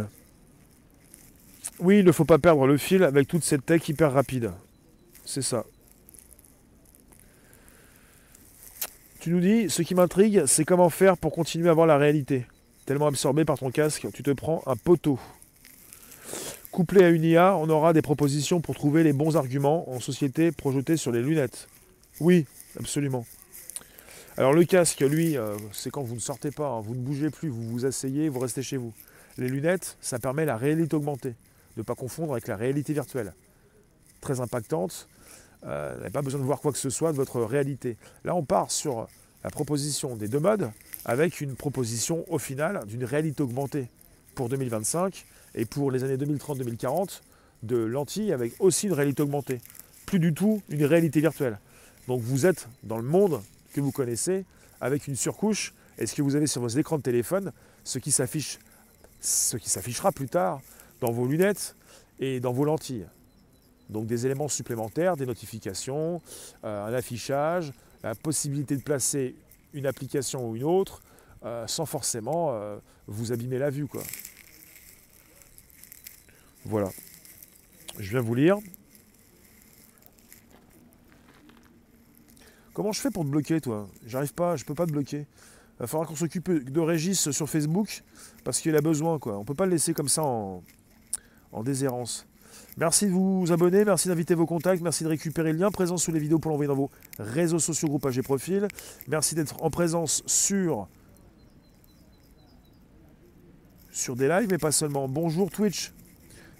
Oui, 1.80 1.98
il 1.98 2.06
ne 2.06 2.10
faut 2.12 2.24
pas 2.24 2.38
perdre 2.38 2.66
le 2.66 2.78
fil 2.78 3.04
avec 3.04 3.28
toute 3.28 3.44
cette 3.44 3.66
tech 3.66 3.86
hyper 3.86 4.14
rapide. 4.14 4.52
C'est 5.26 5.42
ça. 5.42 5.66
Tu 9.20 9.28
nous 9.28 9.40
dis, 9.40 9.68
ce 9.68 9.82
qui 9.82 9.94
m'intrigue, 9.94 10.44
c'est 10.46 10.64
comment 10.64 10.88
faire 10.88 11.18
pour 11.18 11.32
continuer 11.32 11.68
à 11.68 11.74
voir 11.74 11.86
la 11.86 11.98
réalité. 11.98 12.46
Tellement 12.86 13.08
absorbé 13.08 13.44
par 13.44 13.58
ton 13.58 13.70
casque, 13.70 14.06
tu 14.14 14.22
te 14.22 14.30
prends 14.30 14.62
un 14.64 14.76
poteau. 14.76 15.18
Couplé 16.70 17.04
à 17.04 17.10
une 17.10 17.24
IA, 17.24 17.54
on 17.58 17.68
aura 17.68 17.92
des 17.92 18.00
propositions 18.00 18.62
pour 18.62 18.74
trouver 18.74 19.02
les 19.02 19.12
bons 19.12 19.36
arguments 19.36 19.86
en 19.90 20.00
société 20.00 20.50
projetés 20.50 20.96
sur 20.96 21.12
les 21.12 21.20
lunettes. 21.20 21.68
Oui, 22.20 22.46
absolument. 22.78 23.26
Alors 24.36 24.52
le 24.52 24.64
casque, 24.64 25.00
lui, 25.00 25.36
euh, 25.36 25.56
c'est 25.72 25.90
quand 25.90 26.02
vous 26.02 26.14
ne 26.14 26.20
sortez 26.20 26.50
pas, 26.50 26.68
hein, 26.68 26.80
vous 26.80 26.94
ne 26.94 27.00
bougez 27.00 27.30
plus, 27.30 27.48
vous 27.48 27.62
vous 27.62 27.86
asseyez, 27.86 28.28
vous 28.28 28.40
restez 28.40 28.62
chez 28.62 28.76
vous. 28.76 28.92
Les 29.38 29.48
lunettes, 29.48 29.96
ça 30.00 30.18
permet 30.18 30.44
la 30.44 30.56
réalité 30.56 30.96
augmentée, 30.96 31.30
de 31.30 31.34
ne 31.78 31.82
pas 31.82 31.94
confondre 31.94 32.32
avec 32.32 32.46
la 32.46 32.56
réalité 32.56 32.92
virtuelle. 32.92 33.32
Très 34.20 34.40
impactante, 34.40 35.08
euh, 35.66 35.92
vous 35.94 36.00
n'avez 36.00 36.10
pas 36.10 36.22
besoin 36.22 36.40
de 36.40 36.44
voir 36.44 36.60
quoi 36.60 36.72
que 36.72 36.78
ce 36.78 36.90
soit 36.90 37.12
de 37.12 37.16
votre 37.16 37.40
réalité. 37.42 37.96
Là, 38.24 38.34
on 38.34 38.44
part 38.44 38.70
sur 38.70 39.08
la 39.42 39.50
proposition 39.50 40.16
des 40.16 40.28
deux 40.28 40.40
modes, 40.40 40.70
avec 41.04 41.40
une 41.40 41.54
proposition 41.54 42.24
au 42.32 42.38
final 42.38 42.84
d'une 42.86 43.04
réalité 43.04 43.42
augmentée 43.42 43.88
pour 44.34 44.48
2025 44.48 45.26
et 45.54 45.64
pour 45.64 45.90
les 45.90 46.02
années 46.02 46.16
2030-2040 46.16 47.20
de 47.62 47.76
lentilles 47.76 48.32
avec 48.32 48.54
aussi 48.58 48.86
une 48.86 48.94
réalité 48.94 49.22
augmentée. 49.22 49.60
Plus 50.06 50.18
du 50.18 50.34
tout 50.34 50.62
une 50.68 50.84
réalité 50.84 51.20
virtuelle. 51.20 51.58
Donc 52.08 52.20
vous 52.20 52.46
êtes 52.46 52.68
dans 52.82 52.98
le 52.98 53.04
monde 53.04 53.42
que 53.72 53.80
vous 53.80 53.92
connaissez 53.92 54.44
avec 54.80 55.08
une 55.08 55.16
surcouche 55.16 55.74
et 55.98 56.06
ce 56.06 56.14
que 56.14 56.22
vous 56.22 56.36
avez 56.36 56.46
sur 56.46 56.60
vos 56.60 56.68
écrans 56.68 56.98
de 56.98 57.02
téléphone, 57.02 57.52
ce 57.84 57.98
qui 57.98 58.10
s'affiche, 58.10 58.58
ce 59.20 59.56
qui 59.56 59.70
s'affichera 59.70 60.12
plus 60.12 60.28
tard 60.28 60.60
dans 61.00 61.12
vos 61.12 61.26
lunettes 61.26 61.76
et 62.18 62.40
dans 62.40 62.52
vos 62.52 62.64
lentilles. 62.64 63.06
Donc 63.90 64.06
des 64.06 64.26
éléments 64.26 64.48
supplémentaires, 64.48 65.16
des 65.16 65.26
notifications, 65.26 66.20
euh, 66.64 66.86
un 66.86 66.92
affichage, 66.92 67.72
la 68.02 68.14
possibilité 68.14 68.76
de 68.76 68.82
placer 68.82 69.34
une 69.72 69.86
application 69.86 70.48
ou 70.48 70.56
une 70.56 70.64
autre 70.64 71.02
euh, 71.44 71.66
sans 71.66 71.84
forcément 71.84 72.52
euh, 72.52 72.78
vous 73.06 73.32
abîmer 73.32 73.58
la 73.58 73.70
vue. 73.70 73.86
Voilà. 76.64 76.90
Je 77.98 78.10
viens 78.10 78.20
vous 78.20 78.34
lire. 78.34 78.58
Comment 82.74 82.90
je 82.90 83.00
fais 83.00 83.10
pour 83.10 83.24
te 83.24 83.28
bloquer, 83.30 83.60
toi? 83.60 83.88
J'arrive 84.04 84.34
pas, 84.34 84.56
je 84.56 84.64
peux 84.64 84.74
pas 84.74 84.84
te 84.84 84.90
bloquer. 84.90 85.26
Il 85.80 85.86
va 85.86 86.04
qu'on 86.04 86.16
s'occupe 86.16 86.50
de 86.50 86.80
Régis 86.80 87.30
sur 87.30 87.48
Facebook 87.48 88.02
parce 88.42 88.60
qu'il 88.60 88.74
a 88.74 88.80
besoin, 88.80 89.20
quoi. 89.20 89.38
On 89.38 89.44
peut 89.44 89.54
pas 89.54 89.64
le 89.64 89.72
laisser 89.72 89.94
comme 89.94 90.08
ça 90.08 90.24
en, 90.24 90.62
en 91.52 91.62
déshérence. 91.62 92.26
Merci 92.76 93.06
de 93.06 93.12
vous 93.12 93.52
abonner, 93.52 93.84
merci 93.84 94.08
d'inviter 94.08 94.34
vos 94.34 94.46
contacts, 94.46 94.82
merci 94.82 95.04
de 95.04 95.08
récupérer 95.08 95.52
le 95.52 95.58
lien 95.58 95.70
présent 95.70 95.96
sous 95.96 96.10
les 96.10 96.18
vidéos 96.18 96.40
pour 96.40 96.50
l'envoyer 96.50 96.68
dans 96.68 96.74
vos 96.74 96.90
réseaux 97.18 97.60
sociaux, 97.60 97.88
groupages 97.88 98.18
et 98.18 98.22
profils. 98.22 98.66
Merci 99.06 99.36
d'être 99.36 99.62
en 99.62 99.70
présence 99.70 100.24
sur, 100.26 100.88
sur 103.92 104.16
des 104.16 104.26
lives, 104.26 104.48
mais 104.50 104.58
pas 104.58 104.72
seulement. 104.72 105.08
Bonjour 105.08 105.48
Twitch. 105.48 105.92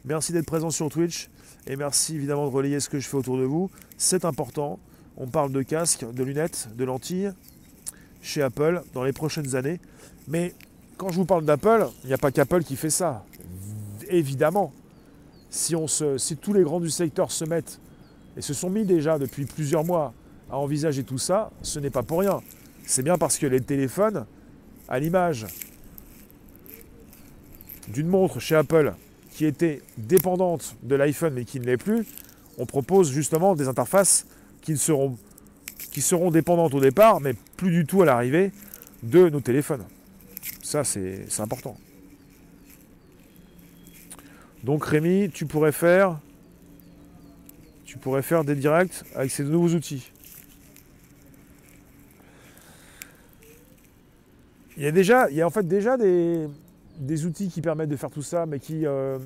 Merci 0.05 0.33
d'être 0.33 0.47
présent 0.47 0.71
sur 0.71 0.89
Twitch 0.89 1.29
et 1.67 1.75
merci 1.75 2.15
évidemment 2.15 2.47
de 2.47 2.53
relayer 2.53 2.79
ce 2.79 2.89
que 2.89 3.01
je 3.01 3.09
fais 3.09 3.17
autour 3.17 3.39
de 3.39 3.45
vous. 3.45 3.69
C'est 3.97 4.25
important. 4.25 4.79
On 5.17 5.27
parle 5.27 5.53
de 5.53 5.63
casques, 5.63 6.05
de 6.13 6.25
lunettes, 6.25 6.69
de 6.77 6.85
lentilles 6.85 7.33
chez 8.23 8.43
Apple 8.43 8.83
dans 8.95 9.05
les 9.05 9.13
prochaines 9.13 9.55
années. 9.55 9.81
Mais 10.29 10.55
quand 10.97 11.11
je 11.11 11.17
vous 11.17 11.25
parle 11.25 11.45
d'Apple, 11.45 11.89
il 12.05 12.09
n'y 12.09 12.15
a 12.15 12.19
pas 12.19 12.33
qu'Apple 12.33 12.65
qui 12.65 12.77
fait 12.77 12.91
ça. 12.91 13.25
Évidemment 14.09 14.73
si, 15.55 15.75
si 16.17 16.37
tous 16.37 16.53
les 16.53 16.63
grands 16.63 16.81
du 16.81 16.91
secteur 16.91 17.31
se 17.31 17.45
mettent, 17.45 17.79
et 18.37 18.43
se 18.43 18.53
sont 18.53 18.71
mis 18.71 18.85
déjà 18.85 19.19
depuis 19.19 19.45
plusieurs 19.45 19.85
mois, 19.85 20.13
à 20.51 20.59
envisager 20.59 21.05
tout 21.05 21.19
ça, 21.19 21.51
ce 21.63 21.79
n'est 21.79 21.91
pas 21.91 22.03
pour 22.03 22.21
rien. 22.21 22.43
C'est 22.85 23.03
bien 23.03 23.17
parce 23.17 23.39
que 23.39 23.47
les 23.47 23.61
téléphones, 23.61 24.27
à 24.89 24.99
l'image 24.99 25.47
d'une 27.89 28.09
montre 28.09 28.41
chez 28.41 28.57
Apple 28.57 28.95
qui 29.31 29.47
était 29.47 29.83
dépendante 29.97 30.77
de 30.83 30.95
l'iPhone 30.95 31.35
mais 31.35 31.45
qui 31.45 31.61
ne 31.61 31.65
l'est 31.65 31.77
plus, 31.77 32.07
on 32.59 32.67
propose 32.67 33.11
justement 33.11 33.55
des 33.55 33.69
interfaces 33.69 34.27
qui, 34.65 34.79
seront, 34.79 35.17
qui 35.93 36.01
seront 36.01 36.31
dépendantes 36.31 36.75
au 36.75 36.81
départ, 36.81 37.21
mais 37.21 37.35
plus 37.57 37.71
du 37.71 37.85
tout 37.85 38.03
à 38.03 38.07
l'arrivée 38.07 38.51
de 39.03 39.29
nos 39.29 39.41
téléphones. 39.41 39.85
Ça, 40.63 40.83
c'est 40.83 41.29
important. 41.39 41.77
Donc 44.65 44.85
Rémi, 44.87 45.29
tu 45.31 45.45
pourrais 45.45 45.73
faire 45.73 46.19
tu 47.85 47.99
pourrais 47.99 48.23
faire 48.23 48.43
des 48.43 48.57
directs 48.57 49.05
avec 49.15 49.31
ces 49.31 49.45
nouveaux 49.45 49.69
outils. 49.69 50.11
Il 54.77 54.83
y 54.83 54.87
a 54.87 54.91
déjà, 54.91 55.31
il 55.31 55.37
y 55.37 55.43
a 55.43 55.47
en 55.47 55.51
fait 55.51 55.69
déjà 55.69 55.97
des, 55.97 56.49
outils 57.25 57.49
qui 57.49 57.61
permettent 57.61 57.91
de 57.91 57.97
faire 57.97 58.11
tout 58.11 58.23
ça, 58.23 58.47
mais 58.47 58.59
qui 58.59 58.85
euh, 58.85 59.21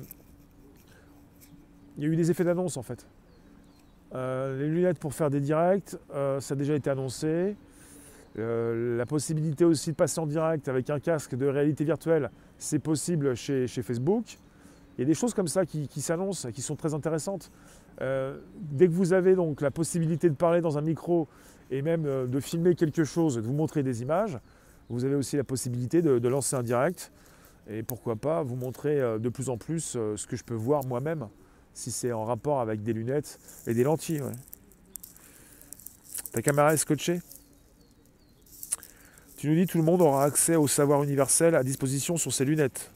il 1.97 2.03
y 2.03 2.07
a 2.07 2.09
eu 2.09 2.15
des 2.15 2.29
effets 2.29 2.43
d'annonce 2.43 2.77
en 2.77 2.83
fait. 2.83 3.07
Euh, 4.15 4.57
les 4.59 4.67
lunettes 4.67 4.99
pour 4.99 5.13
faire 5.13 5.29
des 5.29 5.39
directs, 5.39 5.95
euh, 6.13 6.39
ça 6.39 6.53
a 6.53 6.57
déjà 6.57 6.75
été 6.75 6.89
annoncé. 6.89 7.55
la 8.35 9.05
possibilité 9.05 9.65
aussi 9.65 9.91
de 9.91 9.95
passer 9.95 10.19
en 10.19 10.25
direct 10.25 10.67
avec 10.67 10.89
un 10.89 10.99
casque 10.99 11.35
de 11.35 11.45
réalité 11.45 11.83
virtuelle, 11.83 12.29
c'est 12.57 12.79
possible 12.79 13.35
chez, 13.35 13.67
Facebook. 13.67 14.37
Il 14.97 15.01
y 15.01 15.03
a 15.03 15.05
des 15.05 15.13
choses 15.13 15.33
comme 15.33 15.47
ça 15.47 15.65
qui, 15.65 16.01
s'annoncent, 16.01 16.51
qui 16.51 16.61
sont 16.61 16.75
très 16.75 16.93
intéressantes. 16.93 17.51
Euh, 18.01 18.37
dès 18.55 18.87
que 18.87 18.93
vous 18.93 19.13
avez 19.13 19.35
donc 19.35 19.61
la 19.61 19.71
possibilité 19.71 20.29
de 20.29 20.35
parler 20.35 20.61
dans 20.61 20.77
un 20.77 20.81
micro 20.81 21.27
et 21.69 21.81
même 21.81 22.05
euh, 22.05 22.27
de 22.27 22.39
filmer 22.39 22.75
quelque 22.75 23.03
chose, 23.03 23.35
de 23.35 23.41
vous 23.41 23.53
montrer 23.53 23.83
des 23.83 24.01
images, 24.01 24.39
vous 24.89 25.05
avez 25.05 25.15
aussi 25.15 25.35
la 25.35 25.43
possibilité 25.43 26.01
de, 26.01 26.27
lancer 26.27 26.55
un 26.55 26.63
direct 26.63 27.11
et 27.69 27.83
pourquoi 27.83 28.15
pas 28.15 28.41
vous 28.41 28.55
montrer 28.55 28.99
euh, 28.99 29.19
de 29.19 29.29
plus 29.29 29.49
en 29.49 29.57
plus 29.57 29.97
ce 30.15 30.27
que 30.27 30.35
je 30.35 30.43
peux 30.43 30.55
voir 30.55 30.85
moi-même, 30.85 31.27
si 31.79 31.91
c'est 31.91 32.11
en 32.11 32.25
rapport 32.25 32.59
avec 32.59 32.83
des 32.83 32.91
lunettes 32.91 33.39
et 33.65 33.73
des 33.73 33.83
lentilles. 33.83 34.21
Ta 36.33 36.41
caméra 36.41 36.73
est 36.73 36.77
scotchée? 36.77 37.21
Tu 39.37 39.47
nous 39.47 39.55
dis 39.55 39.65
tout 39.65 39.77
le 39.77 39.85
monde 39.85 40.01
aura 40.01 40.25
accès 40.25 40.57
au 40.57 40.67
savoir 40.67 41.01
universel 41.03 41.55
à 41.55 41.63
disposition 41.63 42.17
sur 42.17 42.33
ses 42.33 42.43
lunettes. 42.43 42.91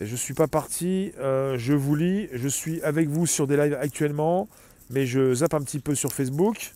je 0.00 0.12
ne 0.12 0.16
suis 0.16 0.34
pas 0.34 0.48
parti, 0.48 1.12
euh, 1.18 1.56
je 1.56 1.72
vous 1.72 1.94
lis, 1.94 2.28
je 2.32 2.48
suis 2.48 2.82
avec 2.82 3.08
vous 3.08 3.26
sur 3.26 3.46
des 3.46 3.56
lives 3.56 3.78
actuellement, 3.80 4.48
mais 4.90 5.06
je 5.06 5.34
zappe 5.34 5.54
un 5.54 5.62
petit 5.62 5.78
peu 5.78 5.94
sur 5.94 6.12
Facebook. 6.12 6.74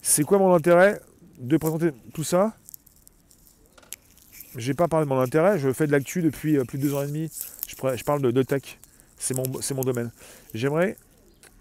C'est 0.00 0.24
quoi 0.24 0.38
mon 0.38 0.52
intérêt 0.52 1.00
de 1.38 1.56
présenter 1.56 1.92
tout 2.12 2.24
ça? 2.24 2.56
J'ai 4.56 4.74
pas 4.74 4.86
parlé 4.86 5.06
de 5.06 5.08
mon 5.08 5.18
intérêt, 5.18 5.58
je 5.58 5.72
fais 5.72 5.86
de 5.86 5.92
l'actu 5.92 6.20
depuis 6.20 6.58
euh, 6.58 6.64
plus 6.64 6.76
de 6.76 6.82
deux 6.82 6.94
ans 6.94 7.02
et 7.02 7.06
demi. 7.06 7.30
Je, 7.66 8.04
parle 8.04 8.20
de, 8.20 8.42
tech, 8.42 8.78
c'est 9.16 9.34
mon, 9.34 9.82
domaine. 9.82 10.12
J'aimerais 10.52 10.96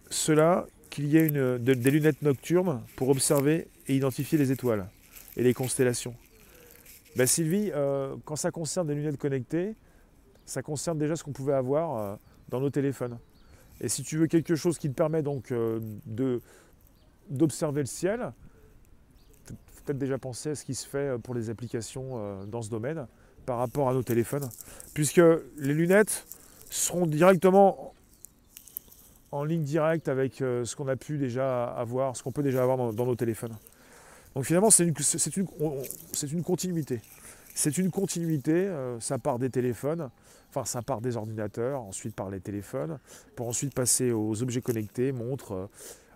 cela 0.10 0.65
qu'il 0.89 1.06
y 1.06 1.15
ait 1.15 1.30
des 1.30 1.91
lunettes 1.91 2.21
nocturnes 2.21 2.82
pour 2.97 3.08
observer 3.08 3.69
et 3.88 3.95
identifier 3.95 4.38
les 4.38 4.51
étoiles 4.51 4.89
et 5.38 5.43
les 5.43 5.54
constellations. 5.54 6.13
Ben 7.15 7.25
Sylvie, 7.25 7.71
euh, 7.73 8.15
quand 8.25 8.36
ça 8.36 8.51
concerne 8.51 8.88
des 8.88 8.95
lunettes 8.95 9.17
connectées, 9.17 9.75
ça 10.45 10.62
concerne 10.62 10.97
déjà 10.97 11.15
ce 11.15 11.23
qu'on 11.23 11.32
pouvait 11.32 11.54
avoir 11.54 11.97
euh, 11.97 12.15
dans 12.49 12.60
nos 12.60 12.69
téléphones. 12.69 13.17
Et 13.80 13.88
si 13.88 14.04
tu 14.04 14.17
veux 14.17 14.27
quelque 14.27 14.56
chose 14.56 14.77
qui 14.77 14.89
te 14.89 14.93
permet 14.93 15.23
donc 15.23 15.54
d'observer 17.30 17.82
le 17.82 17.88
ciel, 17.88 18.34
peut-être 19.84 19.98
déjà 19.98 20.17
penser 20.17 20.50
à 20.52 20.56
ce 20.56 20.65
qui 20.65 20.76
se 20.76 20.88
fait 20.88 20.98
euh, 20.98 21.17
pour 21.17 21.34
les 21.34 21.50
applications 21.50 22.46
dans 22.48 22.62
ce 22.62 22.70
domaine 22.70 23.08
par 23.46 23.58
rapport 23.58 23.89
à 23.89 23.94
nos 23.94 24.04
téléphones. 24.04 24.48
Puisque 24.94 25.22
les 25.58 25.74
lunettes 25.74 26.26
seront 26.70 27.06
directement 27.06 27.94
en 29.32 29.44
ligne 29.44 29.63
directe 29.63 30.10
avec 30.10 30.36
ce 30.38 30.76
qu'on 30.76 30.88
a 30.88 30.96
pu 30.96 31.17
déjà 31.17 31.65
avoir, 31.65 32.15
ce 32.15 32.24
qu'on 32.24 32.32
peut 32.32 32.44
déjà 32.44 32.62
avoir 32.62 32.94
dans, 32.94 33.06
nos 33.06 33.15
téléphones. 33.15 33.58
Donc 34.36 34.46
finalement, 34.46 34.70
c'est 34.70 34.84
une, 34.84 34.94
une, 35.38 36.30
une 36.34 36.44
continuité. 36.44 37.02
C'est 37.56 37.78
une 37.78 37.91
continuité, 37.91 38.70
ça 39.00 39.17
part 39.17 39.39
des 39.39 39.50
téléphones, 39.50 40.10
Enfin, 40.52 40.65
ça 40.65 40.82
part 40.82 41.00
des 41.00 41.15
ordinateurs, 41.15 41.82
ensuite 41.82 42.13
par 42.13 42.30
les 42.30 42.41
téléphones, 42.41 43.00
pour 43.38 43.48
ensuite 43.48 43.74
passer 43.74 44.12
aux 44.12 44.44
objets 44.44 44.60
connectés, 44.60 45.13
montres, 45.13 45.54
euh, 45.54 45.67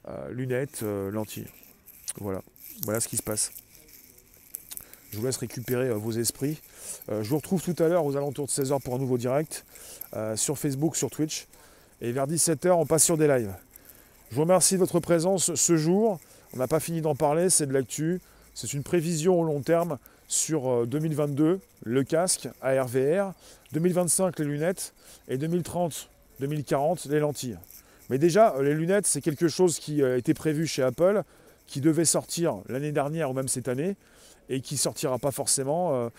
euh, 0.10 0.30
lunettes, 0.30 0.82
euh, 0.84 1.10
lentilles. 1.10 1.47
Voilà. 2.17 2.41
Voilà 2.84 2.99
ce 2.99 3.08
qui 3.08 3.17
se 3.17 3.23
passe. 3.23 3.51
Je 5.12 5.17
vous 5.17 5.25
laisse 5.25 5.38
récupérer 5.38 5.89
vos 5.91 6.12
esprits. 6.12 6.62
je 7.08 7.30
vous 7.30 7.38
retrouve 7.38 7.62
tout 7.62 7.75
à 7.82 7.88
l'heure 7.88 8.06
aux 8.06 8.17
alentours 8.17 8.47
de 8.47 8.51
16h 8.51 8.82
pour 8.82 8.95
un 8.95 8.97
nouveau 8.97 9.17
direct 9.17 9.65
sur 10.36 10.58
Facebook, 10.58 10.97
sur 10.97 11.10
Twitch. 11.10 11.47
Et 12.01 12.12
vers 12.12 12.28
17h, 12.28 12.71
on 12.71 12.86
passe 12.86 13.06
sur 13.06 13.17
des 13.17 13.28
lives. 13.28 13.54
Je 14.30 14.36
vous 14.36 14.41
remercie 14.41 14.73
de 14.73 14.80
votre 14.80 14.99
présence 14.99 15.56
ce 15.56 15.78
jour. 15.78 16.19
On 16.54 16.58
n'a 16.58 16.67
pas 16.67 16.82
fini 16.82 16.99
d'en 16.99 17.15
parler, 17.15 17.49
c'est 17.49 17.65
de 17.65 17.71
l'actu. 17.71 18.19
C'est 18.54 18.73
une 18.73 18.84
prévision 18.84 19.39
au 19.39 19.43
long 19.45 19.62
terme 19.62 19.99
sur 20.28 20.86
2022, 20.86 21.62
le 21.84 22.04
casque 22.04 22.49
ARVR. 22.62 23.34
2025 23.75 24.39
les 24.39 24.45
lunettes 24.45 24.93
et 25.28 25.38
2030, 25.38 26.10
2040 26.39 27.06
les 27.06 27.19
lentilles. 27.19 27.58
Mais 28.10 28.17
déjà, 28.17 28.56
euh, 28.56 28.63
les 28.63 28.73
lunettes, 28.73 29.06
c'est 29.06 29.21
quelque 29.21 29.47
chose 29.47 29.80
qui 29.80 30.01
été 30.01 30.34
prévu 30.34 30.65
chez 30.65 30.82
Apple, 30.82 31.23
qui 31.67 31.82
devait 31.82 32.06
sortir 32.06 32.58
l'année 32.67 32.91
dernière 32.91 33.32
ou 33.32 33.34
même 33.34 33.47
cette 33.47 33.67
année, 33.67 33.95
et 34.49 34.62
qui 34.62 34.78
sortira 34.78 35.17
pas 35.17 35.32
forcément 35.32 35.93
euh, 35.93 36.10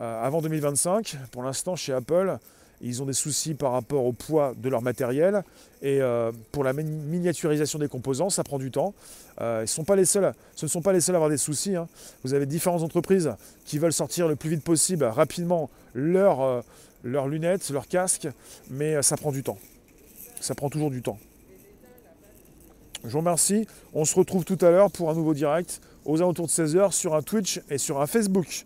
euh, 0.00 0.24
avant 0.24 0.40
2025. 0.42 1.16
Pour 1.30 1.42
l'instant, 1.42 1.76
chez 1.76 1.92
Apple, 1.92 2.38
ils 2.80 3.02
ont 3.02 3.06
des 3.06 3.12
soucis 3.12 3.54
par 3.54 3.72
rapport 3.72 4.04
au 4.04 4.12
poids 4.12 4.54
de 4.56 4.68
leur 4.68 4.82
matériel. 4.82 5.44
Et 5.82 6.00
pour 6.50 6.64
la 6.64 6.72
miniaturisation 6.72 7.78
des 7.78 7.86
composants, 7.86 8.28
ça 8.28 8.42
prend 8.42 8.58
du 8.58 8.72
temps. 8.72 8.92
ils 9.40 9.68
sont 9.68 9.84
pas 9.84 9.94
les 9.94 10.04
seuls, 10.04 10.32
ce 10.56 10.66
ne 10.66 10.68
sont 10.68 10.82
pas 10.82 10.92
les 10.92 11.00
seuls 11.00 11.14
à 11.14 11.18
avoir 11.18 11.30
des 11.30 11.36
soucis. 11.36 11.76
Hein. 11.76 11.86
Vous 12.24 12.34
avez 12.34 12.44
différentes 12.44 12.82
entreprises 12.82 13.32
qui 13.64 13.78
veulent 13.78 13.92
sortir 13.92 14.26
le 14.26 14.34
plus 14.34 14.50
vite 14.50 14.64
possible, 14.64 15.04
rapidement, 15.04 15.70
leur, 15.94 16.64
leurs 17.04 17.28
lunettes, 17.28 17.68
leurs 17.70 17.88
casques, 17.88 18.28
mais 18.70 18.96
euh, 18.96 19.02
ça 19.02 19.16
prend 19.16 19.32
du 19.32 19.42
temps. 19.42 19.58
Ça 20.40 20.54
prend 20.54 20.70
toujours 20.70 20.90
du 20.90 21.02
temps. 21.02 21.18
Je 23.04 23.10
vous 23.10 23.18
remercie. 23.18 23.66
On 23.94 24.04
se 24.04 24.14
retrouve 24.14 24.44
tout 24.44 24.58
à 24.60 24.70
l'heure 24.70 24.90
pour 24.90 25.10
un 25.10 25.14
nouveau 25.14 25.34
direct 25.34 25.80
aux 26.04 26.20
alentours 26.20 26.46
de 26.46 26.52
16h 26.52 26.92
sur 26.92 27.14
un 27.14 27.22
Twitch 27.22 27.60
et 27.68 27.78
sur 27.78 28.00
un 28.00 28.06
Facebook. 28.06 28.64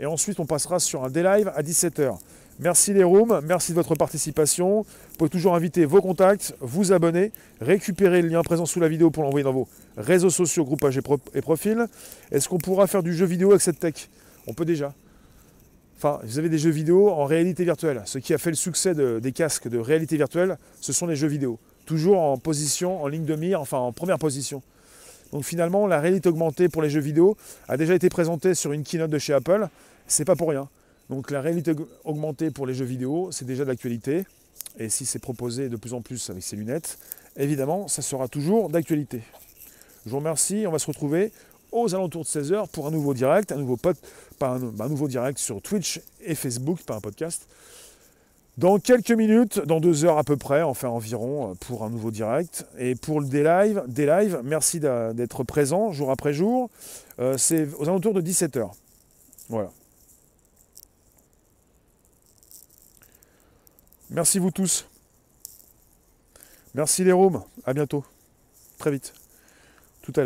Et 0.00 0.06
ensuite, 0.06 0.40
on 0.40 0.46
passera 0.46 0.78
sur 0.78 1.04
un 1.04 1.10
D-Live 1.10 1.50
à 1.54 1.62
17h. 1.62 2.16
Merci 2.58 2.94
les 2.94 3.04
rooms, 3.04 3.42
merci 3.44 3.72
de 3.72 3.76
votre 3.76 3.94
participation. 3.94 4.80
Vous 4.80 5.16
pouvez 5.18 5.28
toujours 5.28 5.54
inviter 5.54 5.84
vos 5.84 6.00
contacts, 6.00 6.54
vous 6.60 6.92
abonner, 6.92 7.32
récupérer 7.60 8.22
le 8.22 8.28
lien 8.28 8.42
présent 8.42 8.64
sous 8.64 8.80
la 8.80 8.88
vidéo 8.88 9.10
pour 9.10 9.24
l'envoyer 9.24 9.44
dans 9.44 9.52
vos 9.52 9.68
réseaux 9.98 10.30
sociaux, 10.30 10.64
groupages 10.64 10.98
et 11.34 11.42
profils. 11.42 11.86
Est-ce 12.30 12.48
qu'on 12.48 12.58
pourra 12.58 12.86
faire 12.86 13.02
du 13.02 13.14
jeu 13.14 13.26
vidéo 13.26 13.50
avec 13.50 13.60
cette 13.60 13.78
tech? 13.78 14.08
On 14.46 14.54
peut 14.54 14.64
déjà. 14.64 14.94
Enfin, 15.98 16.18
vous 16.24 16.38
avez 16.38 16.48
des 16.48 16.58
jeux 16.58 16.70
vidéo 16.70 17.10
en 17.10 17.26
réalité 17.26 17.64
virtuelle. 17.64 18.00
Ce 18.06 18.18
qui 18.18 18.32
a 18.32 18.38
fait 18.38 18.50
le 18.50 18.56
succès 18.56 18.94
des 18.94 19.32
casques 19.32 19.68
de 19.68 19.78
réalité 19.78 20.16
virtuelle, 20.16 20.56
ce 20.80 20.94
sont 20.94 21.06
les 21.06 21.16
jeux 21.16 21.28
vidéo. 21.28 21.58
Toujours 21.86 22.20
en 22.20 22.36
position, 22.36 23.02
en 23.02 23.06
ligne 23.06 23.24
de 23.24 23.36
mire, 23.36 23.60
enfin 23.60 23.78
en 23.78 23.92
première 23.92 24.18
position. 24.18 24.62
Donc 25.32 25.44
finalement, 25.44 25.86
la 25.86 26.00
réalité 26.00 26.28
augmentée 26.28 26.68
pour 26.68 26.82
les 26.82 26.90
jeux 26.90 27.00
vidéo 27.00 27.36
a 27.68 27.76
déjà 27.76 27.94
été 27.94 28.08
présentée 28.08 28.54
sur 28.54 28.72
une 28.72 28.82
keynote 28.82 29.10
de 29.10 29.18
chez 29.18 29.32
Apple. 29.32 29.68
C'est 30.06 30.24
pas 30.24 30.36
pour 30.36 30.50
rien. 30.50 30.68
Donc 31.10 31.30
la 31.30 31.40
réalité 31.40 31.72
augmentée 32.04 32.50
pour 32.50 32.66
les 32.66 32.74
jeux 32.74 32.84
vidéo, 32.84 33.30
c'est 33.30 33.44
déjà 33.44 33.64
de 33.64 33.68
l'actualité. 33.68 34.26
Et 34.78 34.88
si 34.88 35.06
c'est 35.06 35.18
proposé 35.18 35.68
de 35.68 35.76
plus 35.76 35.94
en 35.94 36.02
plus 36.02 36.28
avec 36.30 36.42
ces 36.42 36.56
lunettes, 36.56 36.98
évidemment, 37.36 37.88
ça 37.88 38.02
sera 38.02 38.28
toujours 38.28 38.68
d'actualité. 38.68 39.22
Je 40.04 40.10
vous 40.10 40.18
remercie. 40.18 40.64
On 40.66 40.72
va 40.72 40.78
se 40.78 40.86
retrouver 40.86 41.32
aux 41.72 41.94
alentours 41.94 42.22
de 42.22 42.28
16h 42.28 42.68
pour 42.68 42.86
un 42.86 42.90
nouveau 42.90 43.14
direct, 43.14 43.52
un 43.52 43.56
nouveau, 43.56 43.76
pod, 43.76 43.96
un, 44.40 44.60
un 44.78 44.88
nouveau 44.88 45.08
direct 45.08 45.38
sur 45.38 45.60
Twitch 45.62 46.00
et 46.24 46.34
Facebook, 46.34 46.82
pas 46.82 46.96
un 46.96 47.00
podcast. 47.00 47.46
Dans 48.58 48.78
quelques 48.78 49.10
minutes, 49.10 49.58
dans 49.58 49.80
deux 49.80 50.06
heures 50.06 50.16
à 50.16 50.24
peu 50.24 50.38
près, 50.38 50.62
enfin 50.62 50.88
environ, 50.88 51.54
pour 51.60 51.84
un 51.84 51.90
nouveau 51.90 52.10
direct. 52.10 52.66
Et 52.78 52.94
pour 52.94 53.20
le 53.20 53.26
des 53.26 53.42
live, 53.42 53.82
des 53.86 54.06
live 54.06 54.40
merci 54.44 54.80
d'être 54.80 55.44
présent 55.44 55.92
jour 55.92 56.10
après 56.10 56.32
jour. 56.32 56.70
Euh, 57.18 57.36
c'est 57.36 57.68
aux 57.78 57.84
alentours 57.84 58.14
de 58.14 58.22
17h. 58.22 58.70
Voilà. 59.50 59.70
Merci 64.08 64.38
vous 64.38 64.50
tous. 64.50 64.86
Merci 66.74 67.04
les 67.04 67.12
rooms. 67.12 67.42
À 67.64 67.74
bientôt. 67.74 68.04
Très 68.78 68.90
vite. 68.90 69.12
Tout 70.00 70.12
à 70.16 70.20
l'heure. 70.20 70.24